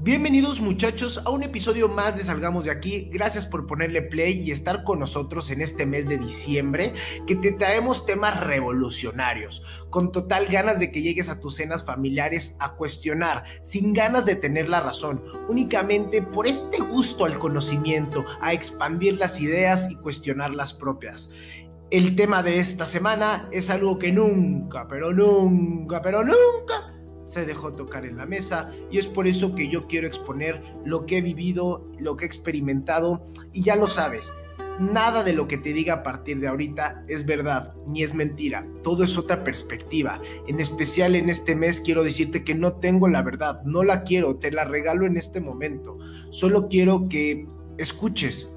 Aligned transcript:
Bienvenidos 0.00 0.60
muchachos 0.60 1.20
a 1.24 1.30
un 1.30 1.42
episodio 1.42 1.88
más 1.88 2.16
de 2.16 2.22
Salgamos 2.22 2.64
de 2.64 2.70
aquí. 2.70 3.10
Gracias 3.12 3.46
por 3.46 3.66
ponerle 3.66 4.00
play 4.00 4.42
y 4.42 4.52
estar 4.52 4.84
con 4.84 5.00
nosotros 5.00 5.50
en 5.50 5.60
este 5.60 5.86
mes 5.86 6.06
de 6.08 6.18
diciembre 6.18 6.94
que 7.26 7.34
te 7.34 7.50
traemos 7.50 8.06
temas 8.06 8.38
revolucionarios, 8.38 9.64
con 9.90 10.12
total 10.12 10.46
ganas 10.46 10.78
de 10.78 10.92
que 10.92 11.02
llegues 11.02 11.28
a 11.28 11.40
tus 11.40 11.56
cenas 11.56 11.84
familiares 11.84 12.54
a 12.60 12.74
cuestionar, 12.74 13.42
sin 13.60 13.92
ganas 13.92 14.24
de 14.24 14.36
tener 14.36 14.68
la 14.68 14.80
razón, 14.80 15.24
únicamente 15.48 16.22
por 16.22 16.46
este 16.46 16.78
gusto 16.78 17.24
al 17.24 17.40
conocimiento, 17.40 18.24
a 18.40 18.52
expandir 18.52 19.18
las 19.18 19.40
ideas 19.40 19.90
y 19.90 19.96
cuestionar 19.96 20.52
las 20.52 20.74
propias. 20.74 21.28
El 21.90 22.14
tema 22.14 22.44
de 22.44 22.60
esta 22.60 22.86
semana 22.86 23.48
es 23.50 23.68
algo 23.68 23.98
que 23.98 24.12
nunca, 24.12 24.86
pero 24.86 25.12
nunca, 25.12 26.00
pero 26.02 26.22
nunca 26.22 26.87
se 27.28 27.44
dejó 27.44 27.72
tocar 27.72 28.04
en 28.04 28.16
la 28.16 28.26
mesa 28.26 28.72
y 28.90 28.98
es 28.98 29.06
por 29.06 29.26
eso 29.26 29.54
que 29.54 29.68
yo 29.68 29.86
quiero 29.86 30.06
exponer 30.06 30.62
lo 30.84 31.06
que 31.06 31.18
he 31.18 31.22
vivido, 31.22 31.86
lo 31.98 32.16
que 32.16 32.24
he 32.24 32.26
experimentado 32.26 33.24
y 33.52 33.62
ya 33.62 33.76
lo 33.76 33.86
sabes. 33.86 34.32
Nada 34.80 35.24
de 35.24 35.32
lo 35.32 35.48
que 35.48 35.58
te 35.58 35.72
diga 35.72 35.94
a 35.94 36.02
partir 36.04 36.38
de 36.38 36.46
ahorita 36.46 37.02
es 37.08 37.26
verdad 37.26 37.74
ni 37.88 38.04
es 38.04 38.14
mentira, 38.14 38.64
todo 38.84 39.02
es 39.02 39.18
otra 39.18 39.42
perspectiva. 39.42 40.20
En 40.46 40.60
especial 40.60 41.16
en 41.16 41.28
este 41.28 41.56
mes 41.56 41.80
quiero 41.80 42.04
decirte 42.04 42.44
que 42.44 42.54
no 42.54 42.74
tengo 42.74 43.08
la 43.08 43.22
verdad, 43.22 43.60
no 43.64 43.82
la 43.82 44.04
quiero, 44.04 44.36
te 44.36 44.52
la 44.52 44.64
regalo 44.64 45.04
en 45.04 45.16
este 45.16 45.40
momento. 45.40 45.98
Solo 46.30 46.68
quiero 46.68 47.08
que 47.08 47.46
escuches, 47.76 48.48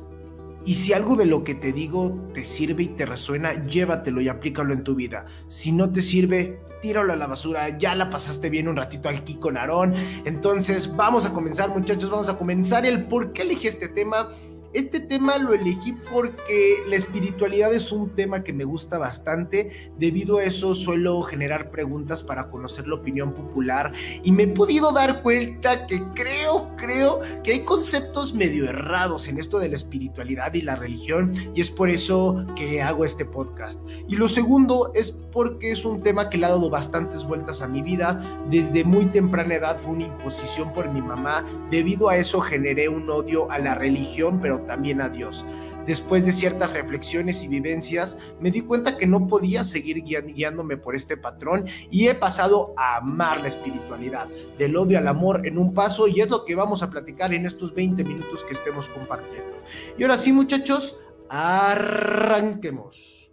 y 0.66 0.76
si 0.76 0.94
algo 0.94 1.16
de 1.16 1.26
lo 1.26 1.44
que 1.44 1.56
te 1.56 1.72
digo 1.72 2.18
te 2.34 2.46
sirve 2.46 2.84
y 2.84 2.88
te 2.88 3.06
resuena, 3.06 3.66
llévatelo 3.66 4.22
y 4.22 4.30
aplícalo 4.30 4.74
en 4.74 4.84
tu 4.84 4.96
vida. 4.96 5.26
Si 5.48 5.72
no 5.72 5.92
te 5.92 6.02
sirve, 6.02 6.60
tíralo 6.82 7.14
a 7.14 7.16
la 7.16 7.28
basura. 7.28 7.78
Ya 7.78 7.96
la 7.96 8.10
pasaste 8.10 8.50
bien 8.50 8.68
un 8.68 8.76
ratito 8.76 9.10
aquí 9.10 9.36
con 9.36 9.58
Aarón. 9.58 9.94
Entonces, 10.26 10.96
vamos 10.96 11.26
a 11.26 11.34
comenzar, 11.34 11.70
muchachos. 11.70 12.10
Vamos 12.10 12.30
a 12.30 12.38
comenzar 12.38 12.86
el 12.86 13.06
por 13.06 13.34
qué 13.34 13.42
elegí 13.44 13.68
este 13.68 13.88
tema 13.88 14.30
este 14.74 15.00
tema 15.00 15.38
lo 15.38 15.54
elegí 15.54 15.94
porque 16.12 16.78
la 16.88 16.96
espiritualidad 16.96 17.74
es 17.74 17.92
un 17.92 18.10
tema 18.12 18.44
que 18.44 18.54
me 18.54 18.64
gusta 18.64 18.98
bastante. 18.98 19.92
Debido 19.98 20.38
a 20.38 20.44
eso 20.44 20.76
suelo 20.76 21.22
generar 21.24 21.72
preguntas 21.72 22.24
para 22.24 22.48
conocer 22.48 22.88
la 22.88 22.96
opinión 22.96 23.34
popular 23.34 23.92
y 24.24 24.32
me 24.32 24.44
he 24.44 24.48
podido 24.48 24.92
dar 24.92 25.22
cuenta 25.22 25.88
que 25.88 26.02
creo, 26.16 26.70
creo 26.78 27.20
que 27.44 27.52
hay 27.52 27.60
conceptos 27.62 28.34
medio 28.34 28.70
errados 28.70 29.28
en 29.28 29.40
esto 29.40 29.60
de 29.60 29.70
la 29.70 29.76
espiritualidad 29.76 30.54
y 30.54 30.62
la 30.62 30.76
religión 30.76 31.34
y 31.54 31.62
es 31.62 31.70
por 31.70 31.90
eso 31.90 32.46
que 32.56 32.82
hago 32.82 33.06
este 33.06 33.26
podcast. 33.26 33.80
Y 34.08 34.16
lo 34.16 34.28
segundo 34.28 34.92
es 34.94 35.12
porque 35.32 35.72
es 35.72 35.86
un 35.86 36.02
tema 36.02 36.30
que 36.30 36.38
le 36.38 36.46
ha 36.46 36.50
dado 36.50 36.70
bastantes 36.70 37.24
vueltas 37.24 37.62
a 37.62 37.68
mi 37.68 37.82
vida. 37.82 38.20
Desde 38.50 38.84
muy 38.84 39.06
temprana 39.06 39.56
edad 39.56 39.78
fue 39.78 39.94
una 39.94 40.06
imposición 40.06 40.74
por 40.74 40.90
mi 40.90 41.02
mamá. 41.02 41.46
Debido 41.70 42.10
a 42.10 42.18
eso 42.18 42.42
generé 42.42 42.90
un 42.90 43.10
odio 43.10 43.50
a 43.50 43.60
la 43.60 43.76
religión, 43.76 44.40
pero 44.42 44.61
también 44.68 45.02
a 45.02 45.10
Dios. 45.10 45.46
Después 45.86 46.26
de 46.26 46.32
ciertas 46.32 46.72
reflexiones 46.74 47.44
y 47.44 47.48
vivencias, 47.48 48.18
me 48.40 48.52
di 48.52 48.62
cuenta 48.62 48.98
que 48.98 49.08
no 49.08 49.28
podía 49.28 49.64
seguir 49.64 50.04
guiándome 50.04 50.78
por 50.78 50.96
este 50.96 51.18
patrón 51.18 51.66
y 51.90 52.08
he 52.08 52.14
pasado 52.14 52.74
a 52.78 52.98
amar 52.98 53.42
la 53.42 53.48
espiritualidad, 53.48 54.28
del 54.60 54.78
odio 54.78 55.00
al 55.00 55.08
amor 55.08 55.46
en 55.46 55.58
un 55.58 55.74
paso 55.74 56.08
y 56.08 56.22
es 56.22 56.30
lo 56.30 56.46
que 56.46 56.54
vamos 56.54 56.84
a 56.84 56.90
platicar 56.90 57.34
en 57.34 57.46
estos 57.46 57.74
20 57.74 58.04
minutos 58.04 58.44
que 58.44 58.54
estemos 58.54 58.90
compartiendo. 58.90 59.58
Y 59.98 60.04
ahora 60.04 60.20
sí, 60.20 60.32
muchachos, 60.32 61.00
arranquemos. 61.30 63.32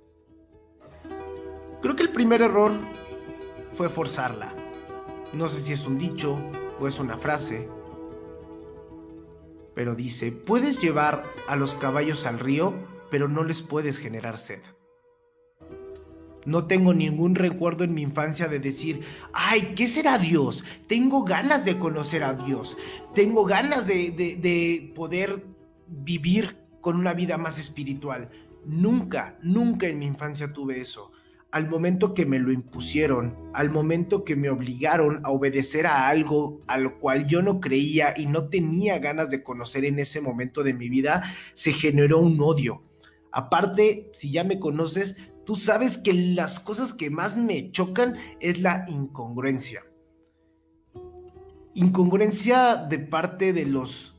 Creo 1.83 1.95
que 1.95 2.03
el 2.03 2.11
primer 2.11 2.43
error 2.43 2.73
fue 3.75 3.89
forzarla. 3.89 4.55
No 5.34 5.49
sé 5.49 5.61
si 5.61 5.75
es 5.75 5.87
un 5.87 5.99
dicho 5.99 6.39
o 6.81 6.89
es 6.89 6.99
una 6.99 7.19
frase, 7.19 7.69
pero 9.79 9.95
dice, 9.95 10.33
puedes 10.33 10.81
llevar 10.81 11.23
a 11.47 11.55
los 11.55 11.77
caballos 11.77 12.27
al 12.27 12.41
río, 12.41 12.75
pero 13.12 13.28
no 13.28 13.44
les 13.44 13.62
puedes 13.62 14.00
generar 14.00 14.37
sed. 14.37 14.59
No 16.44 16.66
tengo 16.66 16.93
ningún 16.93 17.37
recuerdo 17.37 17.84
en 17.84 17.94
mi 17.94 18.03
infancia 18.03 18.49
de 18.49 18.59
decir, 18.59 19.03
ay, 19.33 19.75
¿qué 19.77 19.87
será 19.87 20.19
Dios? 20.19 20.65
Tengo 20.88 21.22
ganas 21.22 21.65
de 21.65 21.78
conocer 21.78 22.25
a 22.25 22.34
Dios. 22.34 22.77
Tengo 23.15 23.44
ganas 23.44 23.87
de, 23.87 24.11
de 24.11 24.93
poder 24.97 25.47
vivir 25.87 26.56
con 26.81 26.97
una 26.97 27.12
vida 27.12 27.38
más 27.38 27.61
espiritual. 27.61 28.31
Nunca, 28.67 29.38
nunca 29.43 29.87
en 29.87 30.00
mi 30.00 30.06
infancia 30.06 30.53
tuve 30.53 30.81
eso 30.81 31.12
al 31.50 31.69
momento 31.69 32.12
que 32.12 32.26
me 32.26 32.38
lo 32.38 32.53
impusieron, 32.53 33.36
al 33.54 33.70
momento 33.70 34.25
que 34.25 34.36
me 34.36 34.50
obligaron 34.50 35.20
a 35.25 35.31
obedecer 35.31 35.86
a 35.86 36.09
algo 36.09 36.60
al 36.66 36.98
cual 36.98 37.26
yo 37.26 37.42
no 37.42 37.60
creía 37.60 38.14
y 38.16 38.26
no 38.26 38.48
tenía 38.48 38.98
ganas 38.98 39.31
de 39.31 39.42
conocer 39.42 39.84
en 39.84 39.98
ese 39.98 40.20
momento 40.20 40.62
de 40.62 40.75
mi 40.75 40.88
vida, 40.88 41.22
se 41.54 41.72
generó 41.72 42.19
un 42.19 42.38
odio. 42.42 42.82
Aparte, 43.32 44.10
si 44.12 44.31
ya 44.31 44.44
me 44.44 44.58
conoces, 44.58 45.16
tú 45.44 45.56
sabes 45.56 45.97
que 45.97 46.12
las 46.12 46.60
cosas 46.60 46.92
que 46.92 47.08
más 47.08 47.37
me 47.37 47.70
chocan 47.70 48.16
es 48.41 48.60
la 48.60 48.84
incongruencia. 48.88 49.84
Incongruencia 51.75 52.76
de 52.76 52.98
parte 52.98 53.53
de 53.53 53.64
los 53.64 54.14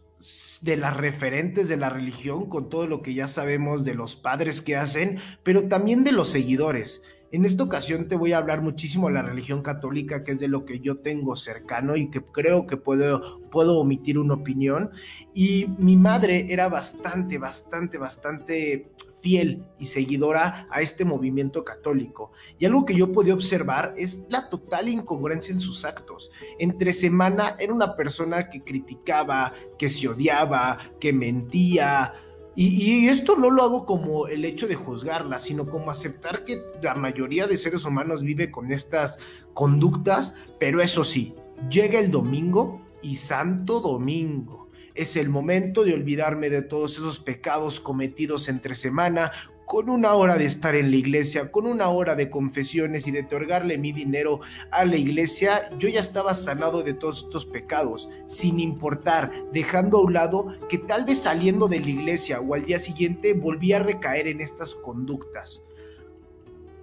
de 0.62 0.76
las 0.76 0.98
referentes 0.98 1.70
de 1.70 1.78
la 1.78 1.90
religión 1.90 2.50
con 2.50 2.70
todo 2.70 2.88
lo 2.88 3.02
que 3.02 3.14
ya 3.14 3.30
sabemos 3.30 3.86
de 3.86 3.94
los 3.94 4.18
padres 4.18 4.62
que 4.62 4.76
hacen, 4.76 5.20
pero 5.44 5.70
también 5.70 6.04
de 6.04 6.12
los 6.12 6.28
seguidores. 6.28 7.04
En 7.32 7.46
esta 7.46 7.64
ocasión 7.64 8.08
te 8.08 8.16
voy 8.16 8.34
a 8.34 8.40
hablar 8.40 8.62
muchísimo 8.62 9.08
de 9.08 9.14
la 9.14 9.22
religión 9.22 9.62
católica, 9.62 10.24
que 10.24 10.32
es 10.32 10.40
de 10.40 10.48
lo 10.48 10.66
que 10.66 10.80
yo 10.80 10.98
tengo 10.98 11.36
cercano 11.36 11.96
y 11.96 12.10
que 12.10 12.22
creo 12.22 12.66
que 12.66 12.76
puedo, 12.76 13.40
puedo 13.52 13.80
omitir 13.80 14.18
una 14.18 14.34
opinión. 14.34 14.90
Y 15.34 15.68
mi 15.78 15.96
madre 15.96 16.48
era 16.50 16.70
bastante, 16.70 17.38
bastante, 17.38 18.00
bastante 18.00 18.92
fiel 19.22 19.64
y 19.78 19.86
seguidora 19.86 20.68
a 20.72 20.82
este 20.82 21.06
movimiento 21.06 21.64
católico. 21.64 22.32
Y 22.58 22.66
algo 22.66 22.86
que 22.86 22.96
yo 22.96 23.12
podía 23.12 23.34
observar 23.34 23.94
es 23.98 24.24
la 24.30 24.50
total 24.50 24.88
incongruencia 24.88 25.54
en 25.54 25.60
sus 25.60 25.86
actos. 25.86 26.32
Entre 26.58 26.94
semana 26.94 27.56
era 27.60 27.74
una 27.74 27.96
persona 27.96 28.50
que 28.50 28.64
criticaba, 28.64 29.54
que 29.78 29.90
se 29.90 30.08
odiaba, 30.08 30.80
que 31.00 31.14
mentía, 31.14 32.14
y, 32.62 33.08
esto 33.08 33.38
no 33.38 33.50
lo 33.50 33.64
hago 33.64 33.86
como 33.86 34.28
el 34.28 34.44
hecho 34.44 34.68
de 34.68 34.76
juzgarla, 34.76 35.40
sino 35.40 35.66
como 35.66 35.92
aceptar 35.92 36.44
que 36.44 36.62
la 36.82 36.94
mayoría 36.94 37.48
de 37.48 37.58
seres 37.58 37.86
humanos 37.86 38.22
vive 38.22 38.52
con 38.52 38.74
estas 38.74 39.18
conductas, 39.54 40.36
pero 40.60 40.82
eso 40.82 41.06
sí, 41.06 41.34
llega 41.70 42.00
el 42.00 42.12
domingo 42.12 42.82
y 43.02 43.16
Santo 43.16 43.80
Domingo. 43.80 44.68
Es 44.94 45.16
el 45.16 45.30
momento 45.30 45.86
de 45.86 45.94
olvidarme 45.94 46.50
de 46.50 46.62
todos 46.62 46.98
esos 46.98 47.22
pecados 47.22 47.80
cometidos 47.80 48.50
entre 48.50 48.76
semana, 48.76 49.32
con 49.70 49.88
una 49.88 50.16
hora 50.16 50.36
de 50.40 50.46
estar 50.46 50.74
en 50.74 50.90
la 50.90 50.98
iglesia, 50.98 51.52
con 51.52 51.68
una 51.68 51.90
hora 51.90 52.16
de 52.16 52.32
confesiones 52.32 53.06
y 53.06 53.12
de 53.12 53.22
otorgarle 53.22 53.78
mi 53.78 53.92
dinero 53.92 54.40
a 54.72 54.84
la 54.84 54.98
iglesia, 54.98 55.70
yo 55.78 55.88
ya 55.88 56.00
estaba 56.00 56.34
sanado 56.34 56.82
de 56.82 56.96
todos 56.96 57.26
estos 57.26 57.46
pecados, 57.46 58.10
sin 58.26 58.60
importar, 58.60 59.32
dejando 59.54 60.00
a 60.00 60.02
un 60.02 60.14
lado 60.14 60.58
que 60.70 60.80
tal 60.80 61.06
vez 61.06 61.20
saliendo 61.20 61.68
de 61.68 61.82
la 61.82 61.88
iglesia 61.88 62.40
o 62.40 62.56
al 62.56 62.66
día 62.66 62.80
siguiente 62.80 63.36
volvía 63.36 63.78
a 63.78 63.84
recaer 63.84 64.28
en 64.28 64.42
estas 64.42 64.74
conductas. 64.74 65.64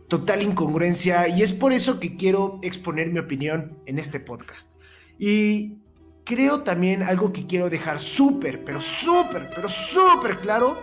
Total 0.06 0.40
incongruencia 0.40 1.26
y 1.26 1.42
es 1.42 1.52
por 1.52 1.72
eso 1.72 1.98
que 1.98 2.14
quiero 2.16 2.60
exponer 2.62 3.10
mi 3.10 3.18
opinión 3.18 3.76
en 3.86 3.98
este 3.98 4.20
podcast. 4.20 4.70
Y 5.18 5.78
creo 6.22 6.62
también 6.62 7.02
algo 7.02 7.32
que 7.32 7.48
quiero 7.48 7.68
dejar 7.68 7.98
súper, 7.98 8.64
pero 8.64 8.80
súper, 8.80 9.50
pero 9.52 9.68
súper 9.68 10.38
claro. 10.38 10.78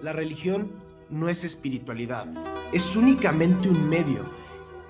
La 0.00 0.12
religión 0.12 0.83
no 1.14 1.28
es 1.28 1.44
espiritualidad, 1.44 2.26
es 2.72 2.96
únicamente 2.96 3.68
un 3.68 3.88
medio. 3.88 4.28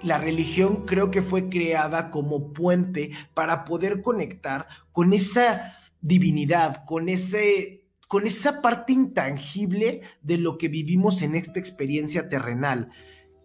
La 0.02 0.18
religión 0.18 0.84
creo 0.86 1.10
que 1.10 1.22
fue 1.22 1.48
creada 1.48 2.10
como 2.10 2.52
puente 2.52 3.10
para 3.34 3.64
poder 3.64 4.02
conectar 4.02 4.66
con 4.90 5.12
esa 5.12 5.76
divinidad, 6.00 6.84
con 6.86 7.08
ese 7.08 7.82
con 8.08 8.26
esa 8.26 8.62
parte 8.62 8.92
intangible 8.92 10.02
de 10.22 10.38
lo 10.38 10.56
que 10.56 10.68
vivimos 10.68 11.22
en 11.22 11.34
esta 11.34 11.58
experiencia 11.58 12.28
terrenal. 12.28 12.90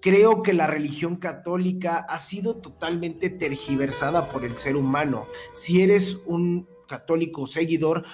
Creo 0.02 0.44
que 0.44 0.54
la 0.54 0.68
religión 0.68 1.16
católica 1.16 1.98
ha 1.98 2.20
sido 2.20 2.62
totalmente 2.62 3.30
tergiversada 3.30 4.30
por 4.30 4.46
el 4.46 4.58
ser 4.58 4.76
humano. 4.76 5.28
Si 5.54 5.82
eres 5.82 6.20
un 6.26 6.68
católico 6.88 7.48
seguidor, 7.48 8.06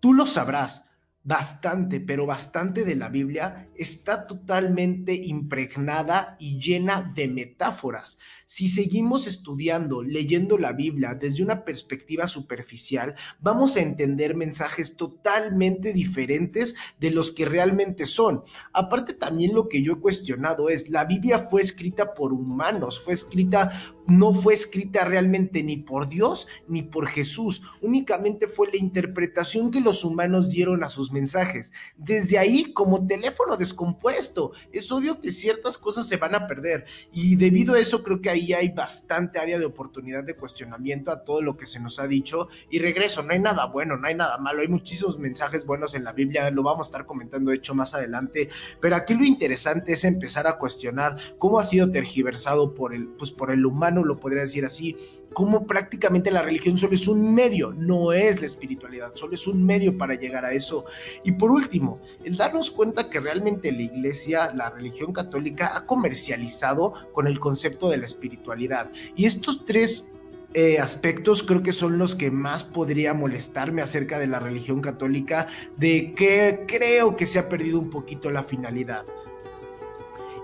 tú 0.00 0.12
lo 0.12 0.26
sabrás 0.26 0.84
bastante, 1.24 2.00
pero 2.00 2.26
bastante 2.26 2.84
de 2.84 2.96
la 2.96 3.08
Biblia 3.08 3.70
está 3.74 4.26
totalmente 4.26 5.14
impregnada 5.14 6.36
y 6.38 6.60
llena 6.60 7.10
de 7.14 7.28
metáforas. 7.28 8.18
Si 8.44 8.68
seguimos 8.68 9.26
estudiando, 9.26 10.02
leyendo 10.02 10.58
la 10.58 10.72
Biblia 10.72 11.14
desde 11.18 11.42
una 11.42 11.64
perspectiva 11.64 12.28
superficial, 12.28 13.14
vamos 13.40 13.76
a 13.76 13.80
entender 13.80 14.36
mensajes 14.36 14.96
totalmente 14.96 15.94
diferentes 15.94 16.76
de 17.00 17.10
los 17.10 17.30
que 17.30 17.46
realmente 17.46 18.04
son. 18.04 18.44
Aparte 18.74 19.14
también 19.14 19.54
lo 19.54 19.70
que 19.70 19.82
yo 19.82 19.94
he 19.94 20.00
cuestionado 20.00 20.68
es, 20.68 20.90
la 20.90 21.06
Biblia 21.06 21.38
fue 21.38 21.62
escrita 21.62 22.12
por 22.12 22.34
humanos, 22.34 23.02
fue 23.02 23.14
escrita 23.14 23.93
no 24.06 24.32
fue 24.32 24.54
escrita 24.54 25.04
realmente 25.04 25.62
ni 25.62 25.76
por 25.76 26.08
Dios 26.08 26.48
ni 26.68 26.82
por 26.82 27.06
Jesús, 27.06 27.62
únicamente 27.80 28.46
fue 28.46 28.68
la 28.70 28.76
interpretación 28.76 29.70
que 29.70 29.80
los 29.80 30.04
humanos 30.04 30.50
dieron 30.50 30.84
a 30.84 30.88
sus 30.88 31.12
mensajes. 31.12 31.72
Desde 31.96 32.38
ahí, 32.38 32.72
como 32.72 33.06
teléfono 33.06 33.56
descompuesto, 33.56 34.52
es 34.72 34.90
obvio 34.92 35.20
que 35.20 35.30
ciertas 35.30 35.78
cosas 35.78 36.06
se 36.06 36.16
van 36.16 36.34
a 36.34 36.46
perder 36.46 36.84
y 37.12 37.36
debido 37.36 37.74
a 37.74 37.80
eso 37.80 38.02
creo 38.02 38.20
que 38.20 38.30
ahí 38.30 38.52
hay 38.52 38.70
bastante 38.70 39.38
área 39.38 39.58
de 39.58 39.64
oportunidad 39.64 40.24
de 40.24 40.36
cuestionamiento 40.36 41.10
a 41.10 41.24
todo 41.24 41.42
lo 41.42 41.56
que 41.56 41.66
se 41.66 41.80
nos 41.80 41.98
ha 41.98 42.06
dicho 42.06 42.48
y 42.70 42.78
regreso, 42.78 43.22
no 43.22 43.32
hay 43.32 43.40
nada 43.40 43.66
bueno, 43.66 43.96
no 43.96 44.06
hay 44.06 44.14
nada 44.14 44.38
malo, 44.38 44.62
hay 44.62 44.68
muchísimos 44.68 45.18
mensajes 45.18 45.64
buenos 45.66 45.94
en 45.94 46.04
la 46.04 46.12
Biblia, 46.12 46.50
lo 46.50 46.62
vamos 46.62 46.86
a 46.86 46.88
estar 46.88 47.06
comentando 47.06 47.50
de 47.50 47.56
hecho 47.56 47.74
más 47.74 47.94
adelante, 47.94 48.48
pero 48.80 48.96
aquí 48.96 49.14
lo 49.14 49.24
interesante 49.24 49.92
es 49.92 50.04
empezar 50.04 50.46
a 50.46 50.58
cuestionar 50.58 51.16
cómo 51.38 51.58
ha 51.58 51.64
sido 51.64 51.90
tergiversado 51.90 52.74
por 52.74 52.94
el, 52.94 53.08
pues 53.08 53.30
por 53.30 53.50
el 53.50 53.64
humano 53.64 53.93
lo 54.02 54.18
podría 54.18 54.42
decir 54.42 54.64
así, 54.64 54.96
como 55.32 55.66
prácticamente 55.66 56.30
la 56.30 56.42
religión 56.42 56.78
solo 56.78 56.94
es 56.94 57.06
un 57.06 57.34
medio, 57.34 57.72
no 57.72 58.12
es 58.12 58.40
la 58.40 58.46
espiritualidad, 58.46 59.12
solo 59.14 59.34
es 59.34 59.46
un 59.46 59.64
medio 59.64 59.98
para 59.98 60.14
llegar 60.14 60.44
a 60.44 60.52
eso. 60.52 60.86
Y 61.24 61.32
por 61.32 61.50
último, 61.50 62.00
el 62.24 62.36
darnos 62.36 62.70
cuenta 62.70 63.10
que 63.10 63.20
realmente 63.20 63.70
la 63.70 63.82
iglesia, 63.82 64.54
la 64.54 64.70
religión 64.70 65.12
católica, 65.12 65.76
ha 65.76 65.84
comercializado 65.86 66.94
con 67.12 67.26
el 67.26 67.38
concepto 67.38 67.90
de 67.90 67.98
la 67.98 68.06
espiritualidad. 68.06 68.90
Y 69.16 69.26
estos 69.26 69.66
tres 69.66 70.08
eh, 70.54 70.78
aspectos 70.78 71.42
creo 71.42 71.64
que 71.64 71.72
son 71.72 71.98
los 71.98 72.14
que 72.14 72.30
más 72.30 72.62
podría 72.62 73.12
molestarme 73.12 73.82
acerca 73.82 74.20
de 74.20 74.28
la 74.28 74.38
religión 74.38 74.80
católica, 74.80 75.48
de 75.76 76.14
que 76.14 76.64
creo 76.68 77.16
que 77.16 77.26
se 77.26 77.40
ha 77.40 77.48
perdido 77.48 77.80
un 77.80 77.90
poquito 77.90 78.30
la 78.30 78.44
finalidad. 78.44 79.04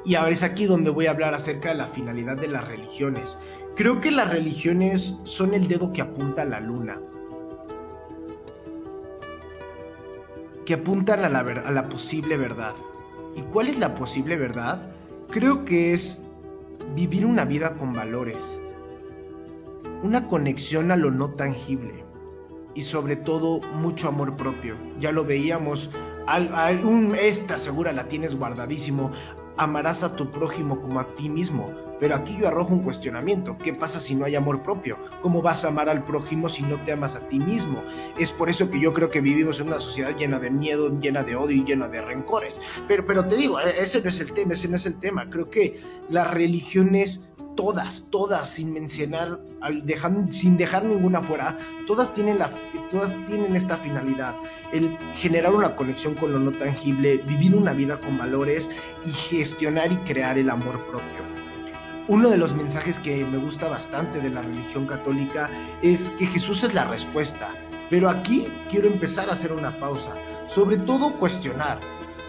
Y 0.05 0.15
ahora 0.15 0.31
es 0.31 0.43
aquí 0.43 0.65
donde 0.65 0.91
voy 0.91 1.07
a 1.07 1.11
hablar 1.11 1.35
acerca 1.35 1.71
de 1.71 1.75
la 1.75 1.87
finalidad 1.87 2.37
de 2.37 2.49
las 2.49 2.67
religiones. 2.67 3.39
Creo 3.77 4.01
que 4.01 4.11
las 4.11 4.31
religiones 4.31 5.17
son 5.25 5.55
el 5.55 5.69
dedo 5.69 5.93
que 5.93 6.01
apunta 6.01 6.43
a 6.43 6.47
la 6.47 6.61
luna. 6.61 6.99
Que 10.65 10.75
apuntan 10.75 11.25
a 11.25 11.29
la, 11.29 11.41
a 11.41 11.71
la 11.71 11.89
posible 11.89 12.37
verdad. 12.37 12.75
¿Y 13.37 13.43
cuál 13.43 13.69
es 13.69 13.79
la 13.79 13.95
posible 13.95 14.37
verdad? 14.37 14.91
Creo 15.29 15.65
que 15.65 15.93
es 15.93 16.23
vivir 16.95 17.27
una 17.27 17.45
vida 17.45 17.75
con 17.75 17.93
valores. 17.93 18.59
Una 20.03 20.29
conexión 20.29 20.91
a 20.91 20.97
lo 20.97 21.11
no 21.11 21.31
tangible. 21.31 22.05
Y 22.75 22.83
sobre 22.83 23.17
todo 23.17 23.61
mucho 23.75 24.09
amor 24.09 24.37
propio. 24.37 24.77
Ya 24.99 25.13
lo 25.13 25.25
veíamos. 25.25 25.91
esta 27.21 27.59
segura 27.59 27.93
la 27.93 28.09
tienes 28.09 28.37
guardadísimo 28.37 29.13
amarás 29.61 30.03
a 30.03 30.17
tu 30.17 30.31
prójimo 30.31 30.81
como 30.81 31.01
a 31.01 31.15
ti 31.15 31.29
mismo. 31.29 31.71
Pero 32.01 32.17
aquí 32.17 32.39
yo 32.39 32.49
arrojo 32.49 32.73
un 32.73 32.83
cuestionamiento. 32.83 33.59
¿Qué 33.59 33.75
pasa 33.75 34.01
si 34.01 34.15
no 34.15 34.25
hay 34.25 34.35
amor 34.35 34.63
propio? 34.63 34.97
¿Cómo 35.21 35.43
vas 35.43 35.67
a 35.67 35.69
amar 35.69 35.91
al 35.91 36.03
prójimo 36.03 36.49
si 36.49 36.63
no 36.63 36.77
te 36.83 36.93
amas 36.93 37.15
a 37.15 37.29
ti 37.29 37.39
mismo? 37.39 37.85
Es 38.19 38.33
por 38.33 38.49
eso 38.49 38.71
que 38.71 38.81
yo 38.81 38.95
creo 38.95 39.11
que 39.11 39.21
vivimos 39.21 39.61
en 39.61 39.67
una 39.67 39.79
sociedad 39.79 40.17
llena 40.17 40.39
de 40.39 40.49
miedo, 40.49 40.99
llena 40.99 41.23
de 41.23 41.37
odio 41.37 41.59
y 41.59 41.65
llena 41.65 41.89
de 41.89 42.01
rencores. 42.01 42.59
Pero, 42.89 43.05
pero 43.05 43.27
te 43.27 43.37
digo, 43.37 43.61
e-, 43.61 43.83
ese 43.83 44.01
no 44.01 44.09
es 44.09 44.19
el 44.21 44.33
tema, 44.33 44.55
ese 44.55 44.69
no 44.69 44.77
es 44.77 44.87
el 44.87 44.99
tema. 44.99 45.29
Creo 45.29 45.51
que 45.51 45.79
las 46.09 46.33
religiones 46.33 47.21
todas, 47.57 48.05
todas, 48.11 48.49
sin 48.49 48.73
mencionar, 48.73 49.41
sin 50.31 50.57
dejar 50.57 50.85
ninguna 50.85 51.21
fuera, 51.21 51.59
todas 51.87 52.13
tienen, 52.13 52.39
la, 52.39 52.51
todas 52.91 53.15
tienen 53.27 53.57
esta 53.57 53.77
finalidad, 53.77 54.35
el 54.73 54.97
generar 55.17 55.55
una 55.55 55.77
conexión 55.77 56.15
con 56.15 56.33
lo 56.33 56.39
no 56.39 56.53
tangible, 56.53 57.19
vivir 57.19 57.55
una 57.55 57.73
vida 57.73 57.99
con 58.01 58.17
valores 58.19 58.69
y 59.07 59.11
gestionar 59.11 59.93
y 59.93 59.97
crear 59.99 60.39
el 60.39 60.51
amor 60.51 60.79
propio. 60.87 61.31
Uno 62.09 62.29
de 62.29 62.39
los 62.39 62.55
mensajes 62.55 62.99
que 62.99 63.25
me 63.25 63.39
gusta 63.39 63.69
bastante 63.69 64.21
de 64.21 64.31
la 64.31 64.43
religión 64.43 64.87
católica 64.87 65.49
es 65.81 66.11
que 66.19 66.27
Jesús 66.27 66.65
es 66.65 66.75
la 66.75 66.85
respuesta, 66.85 67.51
pero 67.89 68.09
aquí 68.09 68.45
quiero 68.71 68.89
empezar 68.89 69.31
a 69.31 69.35
hacer 69.35 69.53
una 69.53 69.71
pausa, 69.71 70.13
sobre 70.49 70.79
todo 70.79 71.19
cuestionar. 71.19 71.79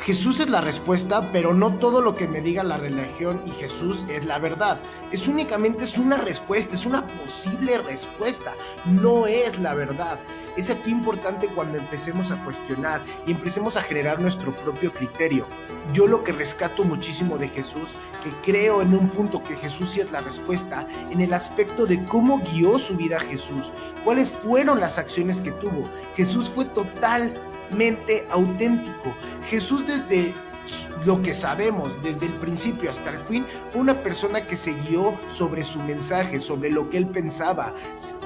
Jesús 0.01 0.39
es 0.39 0.49
la 0.49 0.61
respuesta, 0.61 1.31
pero 1.31 1.53
no 1.53 1.75
todo 1.75 2.01
lo 2.01 2.15
que 2.15 2.27
me 2.27 2.41
diga 2.41 2.63
la 2.63 2.77
religión 2.77 3.39
y 3.45 3.51
Jesús 3.51 4.03
es 4.09 4.25
la 4.25 4.39
verdad. 4.39 4.79
Es 5.11 5.27
únicamente 5.27 5.83
es 5.83 5.95
una 5.99 6.17
respuesta, 6.17 6.73
es 6.73 6.87
una 6.87 7.05
posible 7.05 7.77
respuesta, 7.77 8.53
no 8.87 9.27
es 9.27 9.59
la 9.59 9.75
verdad. 9.75 10.17
Es 10.57 10.71
aquí 10.71 10.89
importante 10.89 11.49
cuando 11.49 11.77
empecemos 11.77 12.31
a 12.31 12.43
cuestionar 12.43 13.01
y 13.27 13.31
empecemos 13.31 13.77
a 13.77 13.83
generar 13.83 14.19
nuestro 14.19 14.51
propio 14.55 14.91
criterio. 14.91 15.45
Yo 15.93 16.07
lo 16.07 16.23
que 16.23 16.31
rescato 16.31 16.83
muchísimo 16.83 17.37
de 17.37 17.49
Jesús, 17.49 17.89
que 18.23 18.31
creo 18.43 18.81
en 18.81 18.95
un 18.95 19.07
punto 19.07 19.43
que 19.43 19.55
Jesús 19.55 19.91
sí 19.91 19.99
es 19.99 20.11
la 20.11 20.21
respuesta, 20.21 20.87
en 21.11 21.21
el 21.21 21.31
aspecto 21.31 21.85
de 21.85 22.03
cómo 22.05 22.39
guió 22.39 22.79
su 22.79 22.97
vida 22.97 23.19
Jesús, 23.19 23.71
cuáles 24.03 24.31
fueron 24.31 24.79
las 24.79 24.97
acciones 24.97 25.41
que 25.41 25.51
tuvo. 25.51 25.83
Jesús 26.15 26.49
fue 26.49 26.65
auténtico. 28.29 29.13
Jesús 29.49 29.85
desde 29.85 30.33
lo 31.05 31.21
que 31.21 31.33
sabemos 31.33 31.91
desde 32.03 32.27
el 32.27 32.33
principio 32.33 32.91
hasta 32.91 33.09
el 33.09 33.17
fin 33.19 33.45
fue 33.71 33.81
una 33.81 33.95
persona 33.95 34.45
que 34.45 34.55
se 34.55 34.73
guió 34.73 35.17
sobre 35.29 35.63
su 35.63 35.79
mensaje, 35.79 36.39
sobre 36.39 36.69
lo 36.69 36.89
que 36.89 36.97
él 36.97 37.07
pensaba. 37.07 37.73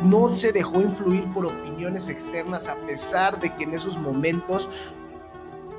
No 0.04 0.34
se 0.34 0.52
dejó 0.52 0.82
influir 0.82 1.24
por 1.34 1.46
opiniones 1.46 2.10
externas 2.10 2.68
a 2.68 2.76
pesar 2.76 3.40
de 3.40 3.54
que 3.56 3.64
en 3.64 3.74
esos 3.74 3.98
momentos 3.98 4.70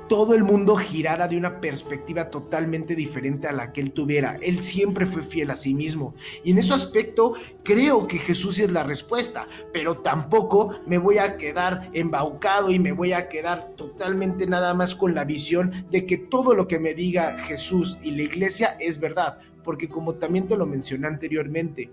todo 0.07 0.33
el 0.33 0.43
mundo 0.43 0.75
girara 0.75 1.27
de 1.27 1.37
una 1.37 1.59
perspectiva 1.59 2.29
totalmente 2.29 2.95
diferente 2.95 3.47
a 3.47 3.51
la 3.51 3.71
que 3.71 3.81
él 3.81 3.91
tuviera. 3.91 4.37
Él 4.41 4.59
siempre 4.59 5.05
fue 5.05 5.23
fiel 5.23 5.51
a 5.51 5.55
sí 5.55 5.73
mismo. 5.73 6.13
Y 6.43 6.51
en 6.51 6.57
ese 6.57 6.73
aspecto 6.73 7.33
creo 7.63 8.07
que 8.07 8.17
Jesús 8.17 8.59
es 8.59 8.71
la 8.71 8.83
respuesta, 8.83 9.47
pero 9.73 9.99
tampoco 9.99 10.79
me 10.85 10.97
voy 10.97 11.17
a 11.17 11.37
quedar 11.37 11.89
embaucado 11.93 12.71
y 12.71 12.79
me 12.79 12.91
voy 12.91 13.13
a 13.13 13.29
quedar 13.29 13.73
totalmente 13.75 14.45
nada 14.45 14.73
más 14.73 14.95
con 14.95 15.13
la 15.13 15.25
visión 15.25 15.71
de 15.91 16.05
que 16.05 16.17
todo 16.17 16.53
lo 16.53 16.67
que 16.67 16.79
me 16.79 16.93
diga 16.93 17.37
Jesús 17.39 17.99
y 18.01 18.11
la 18.11 18.23
iglesia 18.23 18.77
es 18.79 18.99
verdad. 18.99 19.39
Porque 19.63 19.89
como 19.89 20.15
también 20.15 20.47
te 20.47 20.57
lo 20.57 20.65
mencioné 20.65 21.07
anteriormente, 21.07 21.91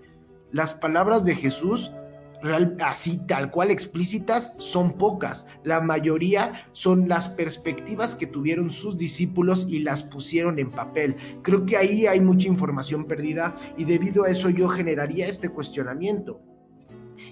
las 0.51 0.73
palabras 0.73 1.25
de 1.25 1.35
Jesús 1.35 1.91
así 2.79 3.17
tal 3.27 3.51
cual 3.51 3.71
explícitas 3.71 4.53
son 4.57 4.93
pocas. 4.93 5.47
La 5.63 5.81
mayoría 5.81 6.67
son 6.73 7.07
las 7.07 7.27
perspectivas 7.27 8.15
que 8.15 8.27
tuvieron 8.27 8.69
sus 8.69 8.97
discípulos 8.97 9.67
y 9.69 9.79
las 9.79 10.03
pusieron 10.03 10.59
en 10.59 10.69
papel. 10.69 11.15
Creo 11.41 11.65
que 11.65 11.77
ahí 11.77 12.05
hay 12.05 12.19
mucha 12.19 12.47
información 12.47 13.05
perdida 13.05 13.55
y 13.77 13.85
debido 13.85 14.23
a 14.23 14.29
eso 14.29 14.49
yo 14.49 14.67
generaría 14.69 15.27
este 15.27 15.49
cuestionamiento. 15.49 16.41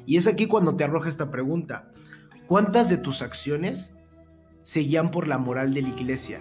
Y 0.06 0.18
es 0.18 0.28
aquí 0.28 0.48
cuando 0.48 0.76
te 0.76 0.84
arroja 0.84 1.10
esta 1.10 1.30
pregunta. 1.30 1.90
¿Cuántas 2.48 2.90
de 2.90 2.98
tus 2.98 3.22
acciones 3.22 3.96
seguían 4.62 5.12
por 5.12 5.28
la 5.28 5.38
moral 5.38 5.74
de 5.74 5.82
la 5.82 5.90
iglesia? 5.90 6.40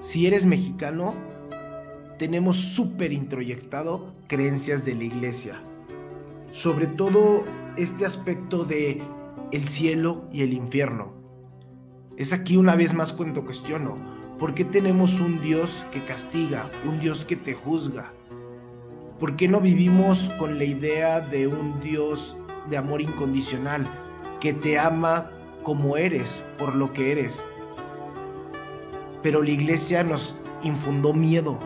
Si 0.00 0.26
eres 0.26 0.44
mexicano, 0.44 1.14
tenemos 2.18 2.56
súper 2.56 3.12
introyectado 3.12 4.14
creencias 4.28 4.84
de 4.84 4.94
la 4.94 5.04
iglesia 5.04 5.60
sobre 6.54 6.86
todo 6.86 7.42
este 7.76 8.06
aspecto 8.06 8.64
de 8.64 9.02
el 9.50 9.66
cielo 9.66 10.28
y 10.32 10.42
el 10.42 10.52
infierno. 10.52 11.12
Es 12.16 12.32
aquí 12.32 12.56
una 12.56 12.76
vez 12.76 12.94
más 12.94 13.12
cuando 13.12 13.44
cuestiono, 13.44 13.96
¿por 14.38 14.54
qué 14.54 14.64
tenemos 14.64 15.20
un 15.20 15.42
Dios 15.42 15.84
que 15.90 16.04
castiga, 16.04 16.70
un 16.86 17.00
Dios 17.00 17.24
que 17.24 17.34
te 17.34 17.54
juzga? 17.54 18.12
¿Por 19.18 19.34
qué 19.34 19.48
no 19.48 19.60
vivimos 19.60 20.32
con 20.38 20.56
la 20.58 20.64
idea 20.64 21.20
de 21.20 21.48
un 21.48 21.80
Dios 21.80 22.36
de 22.70 22.76
amor 22.76 23.02
incondicional, 23.02 23.88
que 24.40 24.54
te 24.54 24.78
ama 24.78 25.32
como 25.64 25.96
eres, 25.96 26.40
por 26.56 26.76
lo 26.76 26.92
que 26.92 27.10
eres? 27.10 27.44
Pero 29.24 29.42
la 29.42 29.50
iglesia 29.50 30.04
nos 30.04 30.36
infundó 30.62 31.12
miedo, 31.14 31.58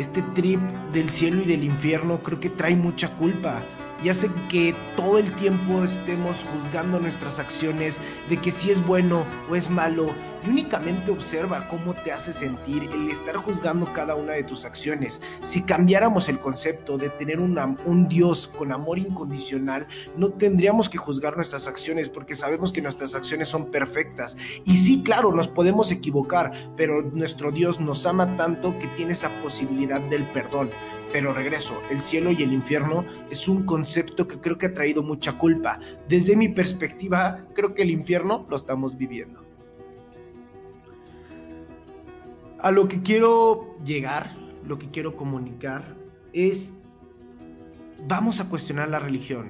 este 0.00 0.22
trip 0.34 0.60
del 0.92 1.10
cielo 1.10 1.42
y 1.42 1.44
del 1.44 1.62
infierno 1.62 2.22
creo 2.22 2.40
que 2.40 2.48
trae 2.48 2.74
mucha 2.74 3.16
culpa 3.16 3.62
y 4.02 4.08
hace 4.08 4.30
que 4.48 4.74
todo 4.96 5.18
el 5.18 5.30
tiempo 5.32 5.84
estemos 5.84 6.44
juzgando 6.52 6.98
nuestras 6.98 7.38
acciones 7.38 8.00
de 8.28 8.36
que 8.38 8.52
si 8.52 8.70
es 8.70 8.84
bueno 8.86 9.24
o 9.50 9.56
es 9.56 9.70
malo 9.70 10.06
y 10.44 10.48
únicamente 10.48 11.10
observa 11.10 11.68
cómo 11.68 11.94
te 11.94 12.12
hace 12.12 12.32
sentir 12.32 12.84
el 12.84 13.10
estar 13.10 13.36
juzgando 13.36 13.92
cada 13.92 14.14
una 14.14 14.32
de 14.32 14.42
tus 14.42 14.64
acciones. 14.64 15.20
Si 15.42 15.62
cambiáramos 15.62 16.28
el 16.28 16.38
concepto 16.38 16.96
de 16.96 17.10
tener 17.10 17.40
un 17.40 18.08
Dios 18.08 18.48
con 18.48 18.72
amor 18.72 18.98
incondicional, 18.98 19.86
no 20.16 20.30
tendríamos 20.30 20.88
que 20.88 20.98
juzgar 20.98 21.36
nuestras 21.36 21.66
acciones 21.66 22.08
porque 22.08 22.34
sabemos 22.34 22.72
que 22.72 22.80
nuestras 22.80 23.14
acciones 23.14 23.48
son 23.48 23.70
perfectas. 23.70 24.36
Y 24.64 24.78
sí, 24.78 25.02
claro, 25.02 25.32
nos 25.32 25.48
podemos 25.48 25.90
equivocar, 25.90 26.72
pero 26.76 27.02
nuestro 27.02 27.52
Dios 27.52 27.80
nos 27.80 28.06
ama 28.06 28.36
tanto 28.36 28.78
que 28.78 28.86
tiene 28.96 29.12
esa 29.12 29.28
posibilidad 29.42 30.00
del 30.00 30.22
perdón. 30.24 30.70
Pero 31.12 31.32
regreso, 31.32 31.80
el 31.90 32.00
cielo 32.00 32.30
y 32.30 32.42
el 32.42 32.52
infierno 32.52 33.04
es 33.30 33.48
un 33.48 33.64
concepto 33.64 34.28
que 34.28 34.38
creo 34.38 34.58
que 34.58 34.66
ha 34.66 34.74
traído 34.74 35.02
mucha 35.02 35.38
culpa. 35.38 35.80
Desde 36.08 36.36
mi 36.36 36.48
perspectiva, 36.48 37.44
creo 37.54 37.74
que 37.74 37.82
el 37.82 37.90
infierno 37.90 38.46
lo 38.48 38.56
estamos 38.56 38.96
viviendo. 38.96 39.40
A 42.60 42.70
lo 42.70 42.88
que 42.88 43.02
quiero 43.02 43.76
llegar, 43.84 44.34
lo 44.66 44.78
que 44.78 44.90
quiero 44.90 45.16
comunicar, 45.16 45.96
es, 46.32 46.76
vamos 48.06 48.38
a 48.38 48.48
cuestionar 48.48 48.88
la 48.88 48.98
religión, 48.98 49.48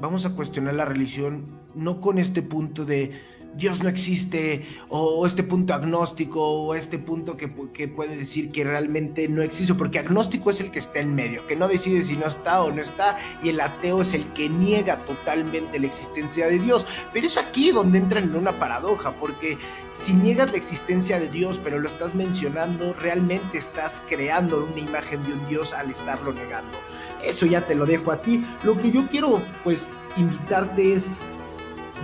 vamos 0.00 0.26
a 0.26 0.34
cuestionar 0.34 0.74
la 0.74 0.84
religión 0.84 1.44
no 1.74 2.00
con 2.00 2.18
este 2.18 2.42
punto 2.42 2.84
de 2.84 3.12
Dios 3.54 3.82
no 3.82 3.88
existe, 3.88 4.66
o 4.88 5.26
este 5.26 5.42
punto 5.42 5.74
agnóstico, 5.74 6.40
o 6.40 6.74
este 6.74 6.98
punto 6.98 7.36
que, 7.36 7.48
puede 7.48 8.16
decir 8.16 8.50
que 8.50 8.64
realmente 8.64 9.28
no 9.28 9.42
existe, 9.42 9.74
porque 9.74 9.98
agnóstico 9.98 10.50
es 10.50 10.60
el 10.60 10.70
que 10.70 10.78
está 10.78 11.00
en 11.00 11.14
medio, 11.14 11.46
que 11.46 11.56
no 11.56 11.68
decide 11.68 12.02
si 12.02 12.16
no 12.16 12.26
está 12.26 12.62
o 12.62 12.70
no 12.70 12.80
está, 12.80 13.18
y 13.42 13.48
el 13.48 13.60
ateo 13.60 14.02
es 14.02 14.14
el 14.14 14.24
que 14.28 14.48
niega 14.48 14.98
totalmente 14.98 15.78
la 15.78 15.86
existencia 15.86 16.46
de 16.46 16.58
Dios. 16.58 16.86
Pero 17.12 17.26
es 17.26 17.36
aquí 17.36 17.70
donde 17.70 17.98
entran 17.98 18.24
en 18.24 18.36
una 18.36 18.52
paradoja, 18.52 19.12
porque 19.12 19.58
si 19.94 20.12
niegas 20.12 20.50
la 20.50 20.56
existencia 20.56 21.18
de 21.18 21.28
Dios, 21.28 21.60
pero 21.62 21.78
lo 21.78 21.88
estás 21.88 22.14
mencionando, 22.14 22.94
realmente 22.94 23.58
estás 23.58 24.02
creando 24.08 24.64
una 24.64 24.80
imagen 24.80 25.22
de 25.24 25.32
un 25.32 25.48
Dios 25.48 25.72
al 25.72 25.90
estarlo 25.90 26.32
negando. 26.32 26.78
Eso 27.24 27.46
ya 27.46 27.66
te 27.66 27.74
lo 27.74 27.84
dejo 27.84 28.12
a 28.12 28.22
ti. 28.22 28.44
Lo 28.62 28.78
que 28.78 28.90
yo 28.90 29.06
quiero, 29.08 29.42
pues, 29.62 29.88
invitarte 30.16 30.94
es 30.94 31.10